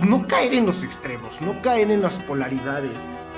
no 0.03 0.27
caer 0.27 0.53
en 0.53 0.65
los 0.65 0.83
extremos, 0.83 1.41
no 1.41 1.61
caer 1.61 1.89
en 1.91 2.01
las 2.01 2.19
polaridades, 2.19 2.93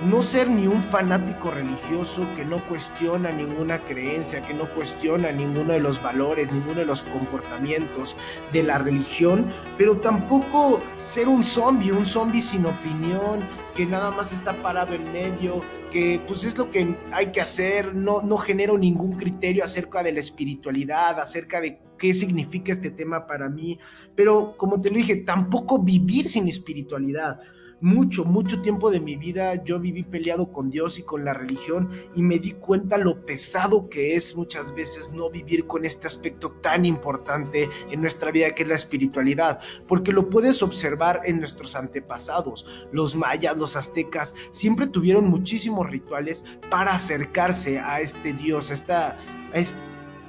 no 0.06 0.24
ser 0.24 0.50
ni 0.50 0.68
un 0.68 0.82
fanático 0.82 1.52
religioso 1.52 2.26
que 2.36 2.46
no 2.46 2.58
cuestiona 2.68 3.32
ninguna 3.32 3.80
creencia, 3.80 4.42
que 4.42 4.54
no 4.54 4.66
cuestiona 4.70 5.32
ninguno 5.32 5.74
de 5.74 5.80
los 5.80 6.02
valores, 6.02 6.52
ninguno 6.52 6.76
de 6.76 6.86
los 6.86 7.02
comportamientos 7.02 8.16
de 8.54 8.64
la 8.64 8.78
religión, 8.78 9.46
pero 9.78 9.98
tampoco 9.98 10.80
ser 11.00 11.28
un 11.28 11.44
zombie, 11.44 11.92
un 11.92 12.06
zombie 12.06 12.42
sin 12.42 12.66
opinión, 12.66 13.40
que 13.76 13.86
nada 13.86 14.12
más 14.12 14.32
está 14.32 14.54
parado 14.54 14.94
en 14.94 15.12
medio, 15.12 15.60
que 15.92 16.22
pues 16.28 16.44
es 16.44 16.58
lo 16.58 16.72
que 16.72 16.96
hay 17.12 17.32
que 17.32 17.42
hacer, 17.42 17.94
no, 17.94 18.22
no 18.22 18.38
genero 18.38 18.78
ningún 18.78 19.18
criterio 19.18 19.64
acerca 19.64 20.04
de 20.04 20.14
la 20.14 20.20
espiritualidad, 20.20 21.20
acerca 21.20 21.62
de 21.62 21.80
qué 22.00 22.14
significa 22.16 22.72
este 22.72 22.90
tema 22.90 23.28
para 23.28 23.50
mí, 23.50 23.78
pero 24.16 24.56
como 24.58 24.82
te 24.82 24.90
lo 24.90 24.96
dije, 24.96 25.18
tampoco 25.18 25.78
vivir 25.78 26.28
sin 26.28 26.48
espiritualidad 26.48 27.40
mucho, 27.82 28.26
mucho 28.26 28.62
tiempo 28.62 28.92
de 28.92 29.00
mi 29.00 29.16
vida 29.16 29.64
yo 29.64 29.80
viví 29.80 30.04
peleado 30.04 30.52
con 30.52 30.70
Dios 30.70 31.00
y 31.00 31.04
con 31.04 31.24
la 31.24 31.34
religión 31.34 31.90
y 32.16 32.22
me 32.22 32.40
di 32.40 32.54
cuenta 32.54 32.98
lo 32.98 33.26
pesado 33.26 33.90
que 33.90 34.16
es 34.16 34.36
muchas 34.36 34.74
veces 34.74 35.14
no 35.14 35.30
vivir 35.30 35.66
con 35.66 35.86
este 35.86 36.08
aspecto 36.08 36.52
tan 36.62 36.86
importante 36.86 37.70
en 37.90 38.02
nuestra 38.02 38.32
vida 38.32 38.52
que 38.52 38.64
es 38.64 38.70
la 38.70 38.76
espiritualidad, 38.76 39.60
porque 39.88 40.12
lo 40.12 40.30
puedes 40.30 40.62
observar 40.62 41.22
en 41.26 41.40
nuestros 41.40 41.76
antepasados. 41.76 42.66
Los 42.92 43.16
mayas, 43.16 43.58
los 43.58 43.76
aztecas, 43.76 44.36
siempre 44.52 44.88
tuvieron 44.88 45.30
muchísimos 45.30 45.90
rituales 45.90 46.44
para 46.70 46.94
acercarse 46.94 47.80
a 47.80 48.02
este 48.02 48.34
Dios, 48.34 48.72
a 48.72 48.74
esta, 48.74 49.10
a 49.54 49.58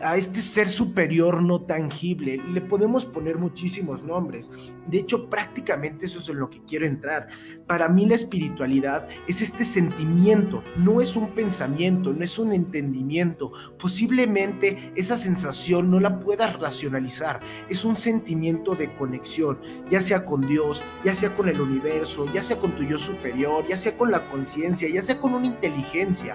a 0.02 0.16
este 0.16 0.40
ser 0.40 0.68
superior 0.68 1.42
no 1.42 1.60
tangible. 1.62 2.38
Le 2.52 2.60
podemos 2.60 3.04
poner 3.04 3.38
muchísimos 3.38 4.02
nombres. 4.02 4.50
De 4.86 4.98
hecho, 4.98 5.28
prácticamente 5.28 6.06
eso 6.06 6.18
es 6.18 6.28
en 6.28 6.38
lo 6.38 6.50
que 6.50 6.62
quiero 6.64 6.86
entrar. 6.86 7.28
Para 7.66 7.88
mí 7.88 8.06
la 8.06 8.16
espiritualidad 8.16 9.08
es 9.28 9.42
este 9.42 9.64
sentimiento, 9.64 10.62
no 10.76 11.00
es 11.00 11.14
un 11.16 11.28
pensamiento, 11.28 12.12
no 12.12 12.24
es 12.24 12.38
un 12.38 12.52
entendimiento. 12.52 13.52
Posiblemente 13.78 14.92
esa 14.96 15.16
sensación 15.16 15.90
no 15.90 16.00
la 16.00 16.18
puedas 16.18 16.58
racionalizar. 16.58 17.40
Es 17.68 17.84
un 17.84 17.96
sentimiento 17.96 18.74
de 18.74 18.92
conexión, 18.94 19.58
ya 19.90 20.00
sea 20.00 20.24
con 20.24 20.40
Dios, 20.40 20.82
ya 21.04 21.14
sea 21.14 21.36
con 21.36 21.48
el 21.48 21.60
universo, 21.60 22.26
ya 22.32 22.42
sea 22.42 22.58
con 22.58 22.72
tu 22.72 22.82
yo 22.82 22.98
superior, 22.98 23.66
ya 23.68 23.76
sea 23.76 23.96
con 23.96 24.10
la 24.10 24.28
conciencia, 24.28 24.88
ya 24.88 25.02
sea 25.02 25.20
con 25.20 25.34
una 25.34 25.46
inteligencia 25.46 26.34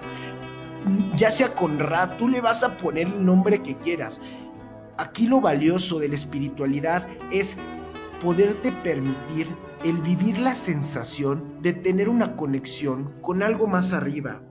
ya 1.15 1.31
sea 1.31 1.53
con 1.53 1.79
Ra, 1.79 2.17
tú 2.17 2.27
le 2.27 2.41
vas 2.41 2.63
a 2.63 2.77
poner 2.77 3.07
el 3.07 3.25
nombre 3.25 3.61
que 3.61 3.75
quieras. 3.75 4.21
Aquí 4.97 5.27
lo 5.27 5.41
valioso 5.41 5.99
de 5.99 6.09
la 6.09 6.15
espiritualidad 6.15 7.05
es 7.31 7.57
poderte 8.23 8.71
permitir 8.71 9.47
el 9.83 9.97
vivir 9.97 10.39
la 10.39 10.55
sensación 10.55 11.61
de 11.61 11.73
tener 11.73 12.09
una 12.09 12.35
conexión 12.35 13.13
con 13.21 13.43
algo 13.43 13.67
más 13.67 13.93
arriba, 13.93 14.41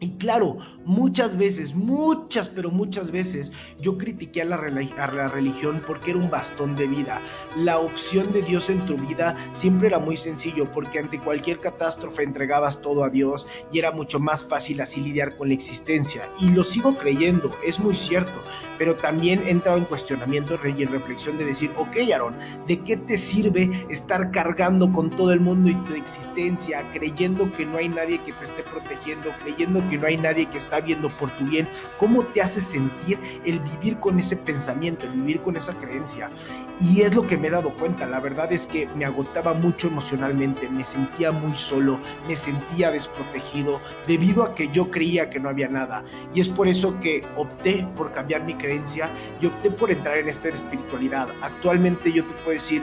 y 0.00 0.12
claro, 0.12 0.56
muchas 0.86 1.36
veces, 1.36 1.74
muchas, 1.74 2.48
pero 2.48 2.70
muchas 2.70 3.10
veces 3.10 3.52
yo 3.78 3.98
critiqué 3.98 4.40
a 4.40 4.46
la, 4.46 4.56
la, 4.56 5.28
religión 5.28 5.82
porque 5.86 6.12
era 6.12 6.20
un 6.20 6.30
bastón 6.30 6.74
de 6.74 6.86
vida. 6.86 7.20
La 7.58 7.78
opción 7.78 8.32
de 8.32 8.40
Dios 8.40 8.70
en 8.70 8.84
tu 8.86 8.96
vida 8.96 9.36
siempre 9.52 9.88
era 9.88 9.98
muy 9.98 10.16
sencillo 10.16 10.64
porque 10.72 11.00
ante 11.00 11.20
cualquier 11.20 11.58
catástrofe 11.58 12.22
entregabas 12.22 12.80
todo 12.80 13.04
a 13.04 13.10
Dios 13.10 13.46
y 13.70 13.78
era 13.78 13.92
mucho 13.92 14.18
más 14.18 14.42
fácil 14.42 14.80
así 14.80 15.02
lidiar 15.02 15.36
con 15.36 15.48
la 15.48 15.54
existencia. 15.54 16.22
Y 16.40 16.48
lo 16.48 16.64
sigo 16.64 16.96
creyendo, 16.96 17.50
es 17.62 17.78
muy 17.78 17.94
cierto 17.94 18.32
pero 18.80 18.94
también 18.94 19.42
he 19.44 19.50
entrado 19.50 19.76
en 19.76 19.84
cuestionamiento 19.84 20.58
y 20.64 20.82
en 20.82 20.90
reflexión 20.90 21.36
de 21.36 21.44
decir, 21.44 21.70
ok, 21.76 21.98
Aaron, 22.14 22.34
¿de 22.66 22.80
qué 22.80 22.96
te 22.96 23.18
sirve 23.18 23.70
estar 23.90 24.30
cargando 24.30 24.90
con 24.90 25.10
todo 25.10 25.34
el 25.34 25.40
mundo 25.40 25.68
y 25.68 25.74
tu 25.84 25.92
existencia, 25.92 26.82
creyendo 26.94 27.52
que 27.52 27.66
no 27.66 27.76
hay 27.76 27.90
nadie 27.90 28.18
que 28.24 28.32
te 28.32 28.44
esté 28.44 28.62
protegiendo, 28.62 29.28
creyendo 29.42 29.86
que 29.90 29.98
no 29.98 30.06
hay 30.06 30.16
nadie 30.16 30.46
que 30.46 30.56
está 30.56 30.80
viendo 30.80 31.10
por 31.10 31.30
tu 31.30 31.44
bien? 31.44 31.68
¿Cómo 31.98 32.22
te 32.22 32.40
hace 32.40 32.62
sentir 32.62 33.18
el 33.44 33.60
vivir 33.60 33.98
con 33.98 34.18
ese 34.18 34.38
pensamiento, 34.38 35.04
el 35.04 35.12
vivir 35.12 35.42
con 35.42 35.58
esa 35.58 35.74
creencia? 35.74 36.30
Y 36.80 37.02
es 37.02 37.14
lo 37.14 37.22
que 37.22 37.36
me 37.36 37.48
he 37.48 37.50
dado 37.50 37.70
cuenta, 37.70 38.06
la 38.06 38.20
verdad 38.20 38.50
es 38.52 38.66
que 38.66 38.88
me 38.96 39.04
agotaba 39.04 39.52
mucho 39.52 39.88
emocionalmente, 39.88 40.68
me 40.70 40.82
sentía 40.82 41.30
muy 41.30 41.56
solo, 41.58 41.98
me 42.26 42.34
sentía 42.36 42.90
desprotegido, 42.90 43.80
debido 44.06 44.42
a 44.42 44.54
que 44.54 44.68
yo 44.68 44.90
creía 44.90 45.28
que 45.28 45.38
no 45.38 45.50
había 45.50 45.68
nada. 45.68 46.04
Y 46.34 46.40
es 46.40 46.48
por 46.48 46.68
eso 46.68 46.98
que 47.00 47.22
opté 47.36 47.86
por 47.96 48.12
cambiar 48.12 48.44
mi 48.44 48.54
creencia 48.54 49.10
y 49.42 49.46
opté 49.46 49.70
por 49.70 49.90
entrar 49.90 50.16
en 50.16 50.28
esta 50.28 50.48
espiritualidad. 50.48 51.28
Actualmente 51.42 52.12
yo 52.12 52.24
te 52.24 52.32
puedo 52.34 52.52
decir, 52.52 52.82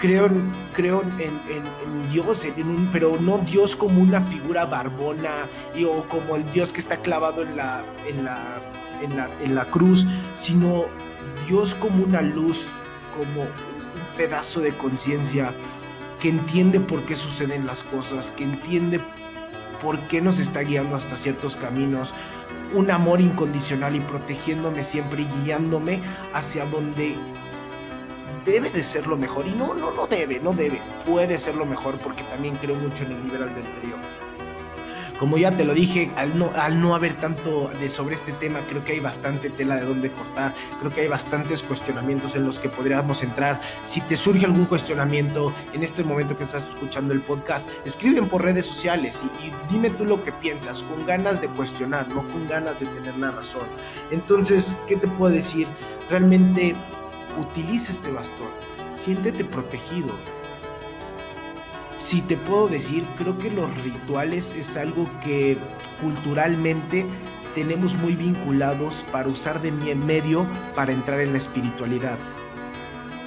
creo, 0.00 0.28
creo 0.74 1.02
en, 1.02 2.10
Dios, 2.10 2.44
en 2.44 2.88
pero 2.92 3.16
no 3.20 3.38
Dios 3.38 3.76
como 3.76 4.00
una 4.00 4.20
figura 4.22 4.66
barbona 4.66 5.46
y, 5.74 5.84
o 5.84 6.06
como 6.08 6.36
el 6.36 6.44
Dios 6.52 6.72
que 6.72 6.80
está 6.80 6.96
clavado 6.96 7.42
en 7.42 7.56
la, 7.56 7.84
en 8.08 8.24
la, 8.24 8.60
en 9.02 9.16
la, 9.16 9.30
en 9.40 9.54
la 9.54 9.64
cruz, 9.66 10.04
sino 10.34 10.86
Dios 11.46 11.74
como 11.74 12.04
una 12.04 12.22
luz, 12.22 12.66
como 13.16 13.42
un 13.42 14.16
pedazo 14.16 14.60
de 14.60 14.72
conciencia 14.72 15.52
que 16.20 16.28
entiende 16.28 16.80
por 16.80 17.04
qué 17.04 17.16
suceden 17.16 17.66
las 17.66 17.82
cosas, 17.82 18.32
que 18.32 18.44
entiende 18.44 19.00
por 19.82 19.98
qué 20.08 20.20
nos 20.20 20.38
está 20.38 20.60
guiando 20.60 20.96
hasta 20.96 21.16
ciertos 21.16 21.56
caminos, 21.56 22.14
un 22.74 22.90
amor 22.90 23.20
incondicional 23.20 23.96
y 23.96 24.00
protegiéndome 24.00 24.84
siempre 24.84 25.22
y 25.22 25.28
guiándome 25.44 26.00
hacia 26.32 26.64
donde 26.66 27.16
debe 28.44 28.70
de 28.70 28.82
ser 28.82 29.06
lo 29.06 29.16
mejor. 29.16 29.46
Y 29.46 29.52
no, 29.52 29.74
no, 29.74 29.92
no 29.92 30.06
debe, 30.06 30.40
no 30.40 30.52
debe. 30.52 30.80
Puede 31.04 31.38
ser 31.38 31.54
lo 31.54 31.66
mejor 31.66 31.96
porque 31.98 32.22
también 32.24 32.54
creo 32.56 32.76
mucho 32.76 33.04
en 33.04 33.12
el 33.12 33.24
liberal 33.24 33.54
del 33.54 33.64
interior. 33.64 33.98
Como 35.18 35.38
ya 35.38 35.50
te 35.50 35.64
lo 35.64 35.72
dije, 35.72 36.10
al 36.14 36.38
no, 36.38 36.94
haber 36.94 37.14
tanto 37.14 37.70
de 37.80 37.88
sobre 37.88 38.16
este 38.16 38.32
tema, 38.32 38.60
creo 38.68 38.84
que 38.84 38.92
hay 38.92 39.00
bastante 39.00 39.48
tela 39.48 39.76
de 39.76 39.86
dónde 39.86 40.10
cortar, 40.10 40.54
creo 40.78 40.90
que 40.90 41.00
hay 41.02 41.08
bastantes 41.08 41.62
cuestionamientos 41.62 42.36
en 42.36 42.44
los 42.44 42.60
que 42.60 42.68
podríamos 42.68 43.22
entrar. 43.22 43.62
Si 43.84 44.02
te 44.02 44.14
surge 44.16 44.44
algún 44.44 44.66
cuestionamiento 44.66 45.54
en 45.72 45.82
este 45.82 46.04
momento 46.04 46.36
que 46.36 46.44
estás 46.44 46.68
escuchando 46.68 47.14
el 47.14 47.22
podcast, 47.22 47.66
escriben 47.86 48.28
por 48.28 48.44
redes 48.44 48.66
sociales 48.66 49.22
y 49.42 49.72
dime 49.72 49.88
tú 49.88 50.04
lo 50.04 50.22
que 50.22 50.32
piensas, 50.32 50.82
con 50.82 51.06
ganas 51.06 51.40
de 51.40 51.48
cuestionar, 51.48 52.06
no 52.10 52.26
con 52.28 52.46
ganas 52.46 52.78
de 52.80 52.86
tener 52.86 53.16
la 53.16 53.30
razón. 53.30 53.66
Entonces, 54.10 54.76
¿qué 54.86 54.96
te 54.96 55.08
puedo 55.08 55.32
decir? 55.32 55.66
Realmente 56.10 56.74
utiliza 57.40 57.90
este 57.90 58.12
bastón, 58.12 58.48
siéntete 58.94 59.44
protegido, 59.44 60.08
si 62.06 62.20
te 62.22 62.36
puedo 62.36 62.68
decir, 62.68 63.04
creo 63.18 63.36
que 63.36 63.50
los 63.50 63.68
rituales 63.82 64.54
es 64.56 64.76
algo 64.76 65.08
que 65.24 65.58
culturalmente 66.00 67.04
tenemos 67.54 67.96
muy 67.96 68.14
vinculados 68.14 69.04
para 69.10 69.28
usar 69.28 69.60
de 69.60 69.72
medio 69.72 70.46
para 70.74 70.92
entrar 70.92 71.20
en 71.20 71.32
la 71.32 71.38
espiritualidad. 71.38 72.16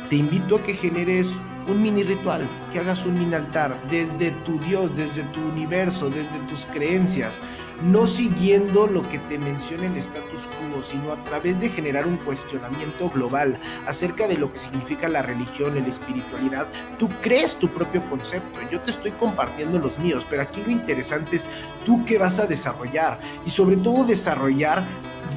Te 0.10 0.16
invito 0.16 0.56
a 0.56 0.64
que 0.64 0.76
generes 0.76 1.32
un 1.68 1.82
mini 1.82 2.04
ritual, 2.04 2.48
que 2.72 2.80
hagas 2.80 3.06
un 3.06 3.20
mini 3.20 3.34
altar 3.34 3.78
desde 3.90 4.32
tu 4.46 4.58
Dios, 4.60 4.96
desde 4.96 5.24
tu 5.24 5.42
universo, 5.42 6.10
desde 6.10 6.40
tus 6.48 6.66
creencias 6.66 7.40
no 7.84 8.08
siguiendo 8.08 8.88
lo 8.88 9.02
que 9.10 9.20
te 9.20 9.38
menciona 9.38 9.88
el 9.88 9.98
status 9.98 10.48
quo, 10.48 10.84
sino 10.84 11.14
a 11.14 11.24
través 11.24 11.60
de 11.60 11.70
generar 11.70 12.06
un 12.06 12.18
cuestionamiento 12.18 13.10
global 13.10 13.60
acerca 13.88 14.28
de 14.28 14.38
lo 14.38 14.52
que 14.52 14.60
significa 14.60 15.08
la 15.08 15.22
religión, 15.22 15.76
la 15.76 15.88
espiritualidad. 15.88 16.68
Tú 16.98 17.08
crees 17.22 17.56
tu 17.56 17.70
propio 17.70 18.02
concepto, 18.10 18.60
yo 18.72 18.80
te 18.82 18.92
estoy 18.92 19.12
compartiendo 19.12 19.80
los 19.80 19.98
míos, 20.00 20.26
pero 20.30 20.42
aquí 20.42 20.62
lo 20.66 20.72
interesante 20.72 21.38
es 21.38 21.46
tú 21.86 22.04
qué 22.06 22.18
vas 22.18 22.40
a 22.40 22.48
desarrollar 22.48 23.20
y 23.46 23.50
sobre 23.50 23.78
todo 23.78 24.06
desarrollar 24.06 24.84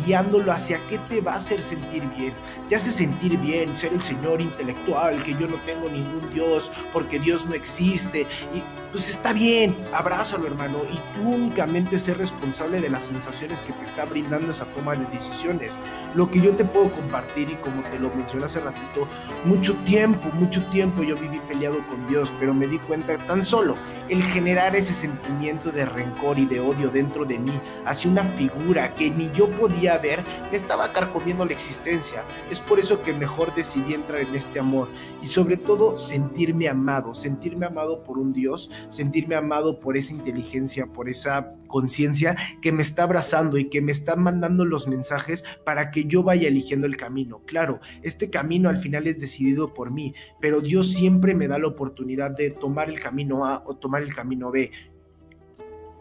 guiándolo 0.04 0.52
hacia 0.52 0.78
qué 0.88 0.98
te 0.98 1.20
va 1.20 1.34
a 1.34 1.36
hacer 1.36 1.62
sentir 1.62 2.02
bien. 2.16 2.32
Te 2.68 2.76
hace 2.76 2.90
sentir 2.90 3.36
bien 3.38 3.76
ser 3.76 3.92
el 3.92 4.02
señor 4.02 4.40
intelectual, 4.40 5.22
que 5.22 5.32
yo 5.32 5.46
no 5.46 5.56
tengo 5.66 5.88
ningún 5.88 6.32
Dios, 6.32 6.70
porque 6.92 7.18
Dios 7.18 7.46
no 7.46 7.54
existe. 7.54 8.26
Y 8.54 8.62
pues 8.90 9.08
está 9.08 9.32
bien, 9.32 9.74
abrázalo 9.92 10.46
hermano, 10.46 10.78
y 10.90 10.96
tú 11.16 11.30
únicamente 11.30 11.98
ser 11.98 12.18
responsable 12.18 12.80
de 12.80 12.90
las 12.90 13.04
sensaciones 13.04 13.60
que 13.62 13.72
te 13.72 13.84
está 13.84 14.04
brindando 14.04 14.50
esa 14.50 14.66
toma 14.66 14.94
de 14.94 15.06
decisiones. 15.06 15.72
Lo 16.14 16.30
que 16.30 16.40
yo 16.40 16.50
te 16.52 16.64
puedo 16.64 16.90
compartir, 16.90 17.50
y 17.50 17.54
como 17.56 17.82
te 17.82 17.98
lo 17.98 18.10
mencioné 18.10 18.44
hace 18.44 18.60
ratito, 18.60 19.08
mucho 19.44 19.74
tiempo, 19.84 20.28
mucho 20.34 20.64
tiempo 20.66 21.02
yo 21.02 21.16
viví 21.16 21.40
peleado 21.48 21.78
con 21.86 22.06
Dios, 22.08 22.30
pero 22.38 22.54
me 22.54 22.66
di 22.66 22.78
cuenta 22.78 23.16
tan 23.18 23.44
solo 23.44 23.76
el 24.08 24.22
generar 24.24 24.76
ese 24.76 24.92
sentimiento 24.92 25.70
de 25.70 25.86
rencor 25.86 26.38
y 26.38 26.44
de 26.44 26.60
odio 26.60 26.90
dentro 26.90 27.24
de 27.24 27.38
mí 27.38 27.52
hacia 27.86 28.10
una 28.10 28.24
figura 28.24 28.94
que 28.94 29.10
ni 29.10 29.30
yo 29.32 29.48
podía 29.50 29.71
ver, 30.00 30.20
me 30.50 30.56
estaba 30.56 30.92
carcomiendo 30.92 31.44
la 31.44 31.52
existencia. 31.52 32.24
Es 32.50 32.60
por 32.60 32.78
eso 32.78 33.02
que 33.02 33.12
mejor 33.12 33.54
decidí 33.54 33.94
entrar 33.94 34.20
en 34.20 34.34
este 34.34 34.58
amor 34.58 34.88
y 35.22 35.26
sobre 35.26 35.56
todo 35.56 35.98
sentirme 35.98 36.68
amado, 36.68 37.14
sentirme 37.14 37.66
amado 37.66 38.02
por 38.04 38.18
un 38.18 38.32
Dios, 38.32 38.70
sentirme 38.90 39.34
amado 39.34 39.80
por 39.80 39.96
esa 39.96 40.12
inteligencia, 40.12 40.86
por 40.86 41.08
esa 41.08 41.54
conciencia 41.68 42.36
que 42.60 42.70
me 42.70 42.82
está 42.82 43.04
abrazando 43.04 43.58
y 43.58 43.70
que 43.70 43.80
me 43.80 43.92
está 43.92 44.14
mandando 44.14 44.64
los 44.64 44.86
mensajes 44.86 45.44
para 45.64 45.90
que 45.90 46.04
yo 46.04 46.22
vaya 46.22 46.48
eligiendo 46.48 46.86
el 46.86 46.96
camino. 46.96 47.40
Claro, 47.46 47.80
este 48.02 48.30
camino 48.30 48.68
al 48.68 48.78
final 48.78 49.06
es 49.06 49.18
decidido 49.20 49.72
por 49.72 49.90
mí, 49.90 50.14
pero 50.40 50.60
Dios 50.60 50.92
siempre 50.92 51.34
me 51.34 51.48
da 51.48 51.58
la 51.58 51.68
oportunidad 51.68 52.30
de 52.30 52.50
tomar 52.50 52.90
el 52.90 53.00
camino 53.00 53.46
A 53.46 53.62
o 53.66 53.74
tomar 53.74 54.02
el 54.02 54.14
camino 54.14 54.50
B 54.50 54.70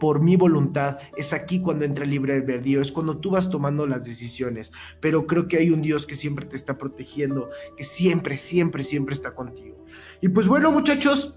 por 0.02 0.20
mi 0.20 0.34
voluntad, 0.34 0.98
es 1.16 1.32
aquí 1.32 1.60
cuando 1.60 1.84
entra 1.84 2.04
el 2.04 2.10
libre 2.10 2.44
es 2.80 2.90
cuando 2.90 3.18
tú 3.18 3.30
vas 3.30 3.50
tomando 3.50 3.86
las 3.86 4.04
decisiones. 4.04 4.72
Pero 4.98 5.28
creo 5.28 5.46
que 5.46 5.58
hay 5.58 5.70
un 5.70 5.80
Dios 5.80 6.08
que 6.08 6.16
siempre 6.16 6.44
te 6.44 6.56
está 6.56 6.76
protegiendo, 6.76 7.50
que 7.76 7.84
siempre, 7.84 8.36
siempre, 8.36 8.82
siempre 8.82 9.14
está 9.14 9.32
contigo. 9.32 9.86
Y 10.20 10.26
pues 10.26 10.48
bueno, 10.48 10.72
muchachos, 10.72 11.36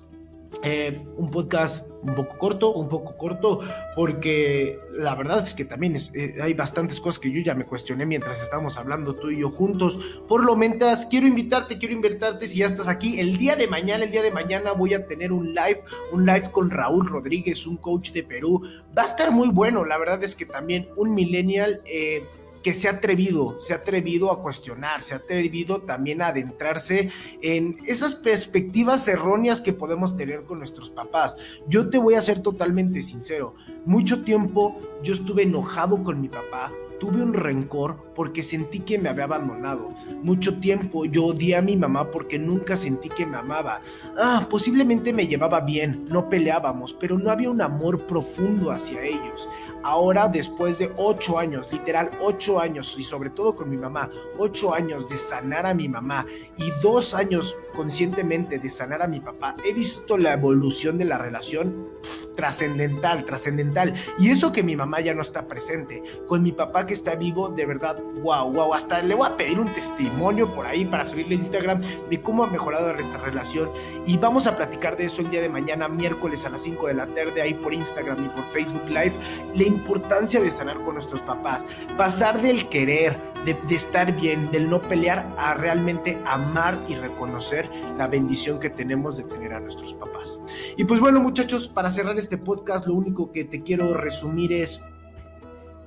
eh, 0.64 1.06
un 1.16 1.30
podcast 1.30 1.88
un 2.06 2.16
poco 2.16 2.38
corto, 2.38 2.74
un 2.74 2.88
poco 2.88 3.18
corto, 3.18 3.62
porque 3.96 4.80
la 4.92 5.16
verdad 5.16 5.44
es 5.44 5.54
que 5.54 5.66
también 5.66 5.98
eh, 6.14 6.36
hay 6.42 6.54
bastantes 6.54 7.00
cosas 7.00 7.20
que 7.20 7.32
yo 7.32 7.42
ya 7.42 7.56
me 7.56 7.66
cuestioné 7.66 8.06
mientras 8.06 8.42
estábamos 8.42 8.78
hablando 8.78 9.16
tú 9.16 9.32
y 9.32 9.40
yo 9.40 9.50
juntos. 9.50 10.00
Por 10.28 10.44
lo 10.44 10.56
mientras, 10.56 11.06
quiero 11.08 11.28
invitarte, 11.28 11.78
quiero 11.78 11.96
invitarte 11.96 12.48
si 12.48 12.60
ya 12.60 12.68
estás 12.68 12.88
aquí. 12.88 13.20
El 13.20 13.38
día 13.38 13.56
de 13.56 13.68
mañana, 13.68 14.04
el 14.04 14.12
día 14.12 14.22
de 14.22 14.32
mañana 14.32 14.74
voy 14.74 14.94
a 14.94 15.08
tener 15.08 15.32
un 15.32 15.54
live, 15.54 15.82
un 16.12 16.26
live 16.26 16.52
con 16.52 16.70
Raúl 16.70 17.08
Rodríguez, 17.08 17.66
un 17.66 17.78
coach 17.78 18.12
de 18.12 18.24
Perú. 18.24 18.62
Va 18.98 19.04
a 19.04 19.06
estar 19.06 19.32
muy 19.32 19.50
bueno, 19.50 19.84
la 19.84 19.98
verdad 19.98 20.24
es 20.24 20.36
que 20.36 20.46
también 20.46 20.88
un 20.96 21.14
millennial. 21.14 21.82
Eh, 21.86 22.24
que 22.66 22.74
se 22.74 22.88
ha 22.88 22.94
atrevido, 22.94 23.60
se 23.60 23.74
ha 23.74 23.76
atrevido 23.76 24.32
a 24.32 24.42
cuestionar, 24.42 25.04
se 25.04 25.14
ha 25.14 25.18
atrevido 25.18 25.82
también 25.82 26.24
a 26.24 26.30
adentrarse 26.30 27.12
en 27.44 27.78
esas 27.86 28.16
perspectivas 28.16 29.08
erróneas 29.08 29.62
que 29.62 29.72
podemos 29.72 30.18
tener 30.18 30.46
con 30.46 30.58
nuestros 30.58 30.90
papás. 30.90 31.38
Yo 31.68 31.92
te 31.92 32.00
voy 32.00 32.16
a 32.16 32.24
ser 32.24 32.42
totalmente 32.42 33.04
sincero, 33.04 33.54
mucho 33.86 34.24
tiempo 34.24 34.82
yo 35.04 35.14
estuve 35.14 35.44
enojado 35.44 36.04
con 36.04 36.20
mi 36.20 36.28
papá, 36.28 36.72
tuve 37.00 37.22
un 37.22 37.34
rencor 37.34 38.14
porque 38.16 38.44
sentí 38.44 38.80
que 38.80 38.98
me 38.98 39.10
había 39.10 39.26
abandonado. 39.26 39.90
Mucho 40.22 40.60
tiempo 40.60 41.06
yo 41.06 41.26
odié 41.26 41.56
a 41.56 41.62
mi 41.62 41.76
mamá 41.76 42.12
porque 42.12 42.40
nunca 42.40 42.78
sentí 42.78 43.10
que 43.10 43.26
me 43.26 43.38
amaba. 43.38 43.82
Ah, 44.18 44.48
posiblemente 44.50 45.14
me 45.14 45.28
llevaba 45.28 45.62
bien, 45.62 46.06
no 46.10 46.30
peleábamos, 46.30 46.94
pero 46.94 47.18
no 47.18 47.32
había 47.32 47.50
un 47.50 47.62
amor 47.62 48.06
profundo 48.08 48.72
hacia 48.72 49.04
ellos 49.04 49.48
ahora 49.86 50.28
después 50.28 50.80
de 50.80 50.92
ocho 50.98 51.38
años, 51.38 51.72
literal 51.72 52.10
ocho 52.20 52.60
años, 52.60 52.96
y 52.98 53.04
sobre 53.04 53.30
todo 53.30 53.56
con 53.56 53.70
mi 53.70 53.78
mamá, 53.78 54.10
ocho 54.40 54.74
años 54.74 55.08
de 55.08 55.16
sanar 55.16 55.68
a 55.68 55.76
mi 55.76 55.88
mamá 55.88 56.26
y 56.58 56.72
dos 56.82 57.14
años 57.14 57.56
conscientemente 57.76 58.58
de 58.58 58.70
sanar 58.70 59.04
a 59.04 59.08
mi 59.08 59.20
papá, 59.20 59.56
he 59.64 59.74
visto 59.74 60.18
la 60.18 60.34
evolución 60.34 60.98
de 60.98 61.06
la 61.06 61.20
relación 61.20 61.88
trascendental, 62.36 63.26
trascendental. 63.26 63.94
Y 64.20 64.30
eso 64.30 64.52
que 64.52 64.64
mi 64.64 64.76
mamá 64.76 65.02
ya 65.02 65.14
no 65.14 65.22
está 65.22 65.48
presente, 65.48 66.04
con 66.28 66.44
mi 66.44 66.52
papá 66.52 66.86
que 66.86 66.94
está 66.94 67.16
vivo, 67.16 67.50
de 67.50 67.66
verdad, 67.66 67.98
wow, 68.22 68.52
wow, 68.52 68.74
hasta 68.74 69.02
le 69.02 69.16
voy 69.16 69.28
a 69.28 69.38
pedir 69.38 69.60
un 69.60 69.68
testimonio 69.74 70.54
por 70.54 70.66
ahí 70.66 70.86
para 70.86 71.06
subirle 71.06 71.36
a 71.36 71.40
Instagram 71.40 71.82
de 72.10 72.22
cómo 72.22 72.44
ha 72.44 72.48
mejorado 72.48 72.92
nuestra 72.94 73.20
relación. 73.22 73.70
Y 74.06 74.18
vamos 74.18 74.48
a 74.48 74.56
platicar 74.56 74.98
de 74.98 75.06
eso 75.06 75.22
el 75.22 75.30
día 75.30 75.42
de 75.42 75.50
mañana, 75.50 75.88
miércoles 75.88 76.46
a 76.46 76.50
las 76.50 76.62
5 76.62 76.88
de 76.88 76.94
la 76.94 77.08
tarde, 77.08 77.42
ahí 77.42 77.54
por 77.54 77.74
Instagram 77.74 78.26
y 78.26 78.30
por 78.30 78.44
Facebook 78.46 78.88
Live, 78.88 79.14
la 79.54 79.64
importancia 79.64 80.42
de 80.42 80.52
sanar 80.52 80.80
con 80.82 80.96
nuestros 80.96 81.22
papás, 81.22 81.66
pasar 81.98 82.42
del 82.42 82.68
querer, 82.70 83.18
de, 83.46 83.76
estar 83.76 84.16
bien, 84.16 84.50
del 84.52 84.70
no 84.70 84.82
pelear, 84.82 85.32
a 85.38 85.54
realmente 85.54 86.20
amar 86.26 86.84
y 86.88 86.96
reconocer 86.96 87.70
la 87.98 88.08
bendición 88.08 88.60
que 88.60 88.70
tenemos 88.70 89.18
de 89.18 89.24
tener 89.24 89.54
a 89.54 89.60
nuestros 89.60 89.94
papás. 89.94 90.40
Y 90.78 90.84
pues 90.86 91.00
bueno, 91.00 91.20
muchachos, 91.20 91.68
para 91.68 91.92
cerrar 91.92 92.18
podcast, 92.38 92.88
lo 92.88 92.94
único 92.94 93.32
que 93.32 93.46
te 93.46 93.64
quiero 93.64 93.94
resumir 93.94 94.52
es, 94.52 94.82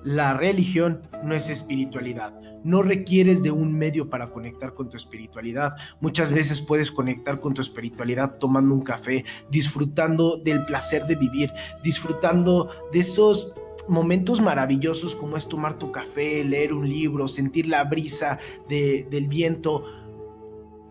la 0.05 0.33
religión 0.33 1.03
no 1.25 1.35
es 1.35 1.49
espiritualidad. 1.49 2.33
No 2.65 2.83
requieres 2.83 3.43
de 3.43 3.51
un 3.51 3.77
medio 3.77 4.11
para 4.11 4.29
conectar 4.29 4.75
con 4.75 4.89
tu 4.89 4.97
espiritualidad. 4.97 5.75
Muchas 6.01 6.33
veces 6.33 6.61
puedes 6.61 6.91
conectar 6.91 7.41
con 7.41 7.55
tu 7.55 7.61
espiritualidad 7.61 8.39
tomando 8.39 8.75
un 8.75 8.83
café, 8.83 9.25
disfrutando 9.51 10.37
del 10.37 10.65
placer 10.65 11.07
de 11.07 11.15
vivir, 11.15 11.53
disfrutando 11.83 12.69
de 12.93 13.01
esos 13.01 13.55
momentos 13.89 14.41
maravillosos 14.41 15.17
como 15.17 15.37
es 15.37 15.49
tomar 15.49 15.75
tu 15.75 15.91
café, 15.91 16.45
leer 16.45 16.73
un 16.73 16.89
libro, 16.89 17.27
sentir 17.27 17.67
la 17.67 17.85
brisa 17.85 18.39
del 18.69 19.29
viento 19.29 19.85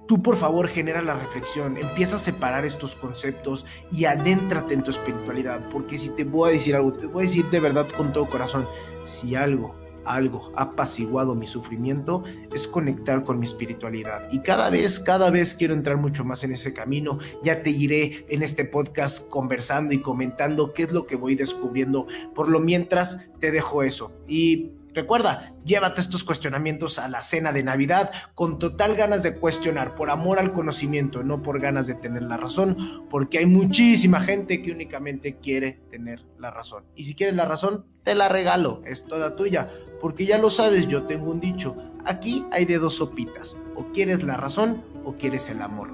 Tú 0.08 0.22
por 0.22 0.38
favor 0.38 0.70
genera 0.70 1.02
la 1.02 1.16
reflexión, 1.16 1.76
empieza 1.76 2.16
a 2.16 2.20
separar 2.20 2.66
estos 2.66 2.96
conceptos 2.96 3.66
y 3.92 4.06
adéntrate 4.06 4.74
en 4.74 4.84
tu 4.84 4.92
espiritualidad, 4.92 5.68
porque 5.70 5.98
si 5.98 6.10
te 6.10 6.24
voy 6.24 6.50
a 6.50 6.54
decir 6.54 6.76
algo, 6.76 6.94
te 6.94 7.08
voy 7.08 7.26
a 7.26 7.28
decir 7.28 7.50
de 7.50 7.60
verdad 7.60 7.88
con 7.96 8.14
todo 8.14 8.30
corazón, 8.30 8.66
si 9.04 9.36
algo, 9.36 9.76
algo 10.06 10.54
ha 10.56 10.64
apaciguado 10.64 11.36
mi 11.36 11.46
sufrimiento, 11.46 12.24
es 12.54 12.70
conectar 12.70 13.26
con 13.26 13.38
mi 13.38 13.46
espiritualidad. 13.46 14.32
Y 14.32 14.40
cada 14.40 14.70
vez, 14.70 15.02
cada 15.02 15.30
vez 15.30 15.54
quiero 15.54 15.74
entrar 15.74 15.98
mucho 15.98 16.24
más 16.24 16.42
en 16.46 16.54
ese 16.54 16.74
camino, 16.74 17.20
ya 17.44 17.62
te 17.62 17.72
iré 17.72 18.26
en 18.30 18.44
este 18.44 18.64
podcast 18.64 19.28
conversando 19.28 19.94
y 19.94 20.02
comentando 20.02 20.72
qué 20.72 20.84
es 20.84 20.94
lo 20.94 21.06
que 21.06 21.18
voy 21.18 21.36
descubriendo. 21.36 22.08
Por 22.34 22.48
lo 22.48 22.62
mientras, 22.62 23.28
te 23.42 23.52
dejo 23.52 23.84
eso. 23.84 24.14
Y 24.26 24.72
Recuerda, 24.98 25.54
llévate 25.64 26.02
estos 26.02 26.24
cuestionamientos 26.24 26.98
a 26.98 27.08
la 27.08 27.22
cena 27.22 27.54
de 27.54 27.62
Navidad 27.62 28.10
con 28.34 28.58
total 28.58 28.96
ganas 28.96 29.22
de 29.22 29.36
cuestionar, 29.36 29.94
por 29.94 30.10
amor 30.10 30.40
al 30.40 30.52
conocimiento, 30.52 31.22
no 31.22 31.44
por 31.44 31.60
ganas 31.60 31.86
de 31.86 31.94
tener 31.94 32.24
la 32.24 32.36
razón, 32.36 33.06
porque 33.08 33.38
hay 33.38 33.46
muchísima 33.46 34.22
gente 34.22 34.64
que 34.64 34.72
únicamente 34.72 35.36
quiere 35.36 35.74
tener 35.92 36.26
la 36.40 36.50
razón. 36.50 36.86
Y 36.96 37.04
si 37.04 37.14
quieres 37.14 37.36
la 37.36 37.46
razón, 37.46 37.86
te 38.02 38.16
la 38.16 38.28
regalo, 38.28 38.82
es 38.88 39.04
toda 39.04 39.36
tuya, 39.36 39.70
porque 40.02 40.26
ya 40.26 40.40
lo 40.40 40.50
sabes, 40.50 40.88
yo 40.88 41.04
tengo 41.04 41.30
un 41.30 41.40
dicho, 41.40 41.78
aquí 42.04 42.44
hay 42.52 42.66
de 42.66 42.80
dos 42.80 42.96
sopitas, 42.96 43.56
o 43.76 43.94
quieres 43.94 44.24
la 44.24 44.36
razón 44.36 44.82
o 45.06 45.14
quieres 45.14 45.48
el 45.52 45.62
amor. 45.62 45.90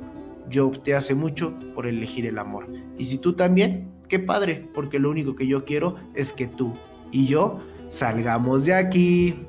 Yo 0.48 0.68
opté 0.68 0.96
hace 0.96 1.13
mucho 1.13 1.60
por 1.76 1.88
elegir 1.88 2.26
el 2.26 2.38
amor. 2.38 2.70
Y 2.98 3.04
si 3.04 3.18
tú 3.18 3.34
también, 3.34 3.92
qué 4.08 4.20
padre, 4.20 4.63
porque 4.74 4.98
lo 4.98 5.10
único 5.10 5.36
que 5.36 5.46
yo 5.46 5.66
quiero 5.66 5.98
es 6.16 6.32
que 6.32 6.48
tú 6.48 6.72
y 7.12 7.28
yo 7.28 7.60
salgamos 7.94 8.66
de 8.66 8.74
aquí. 8.74 9.48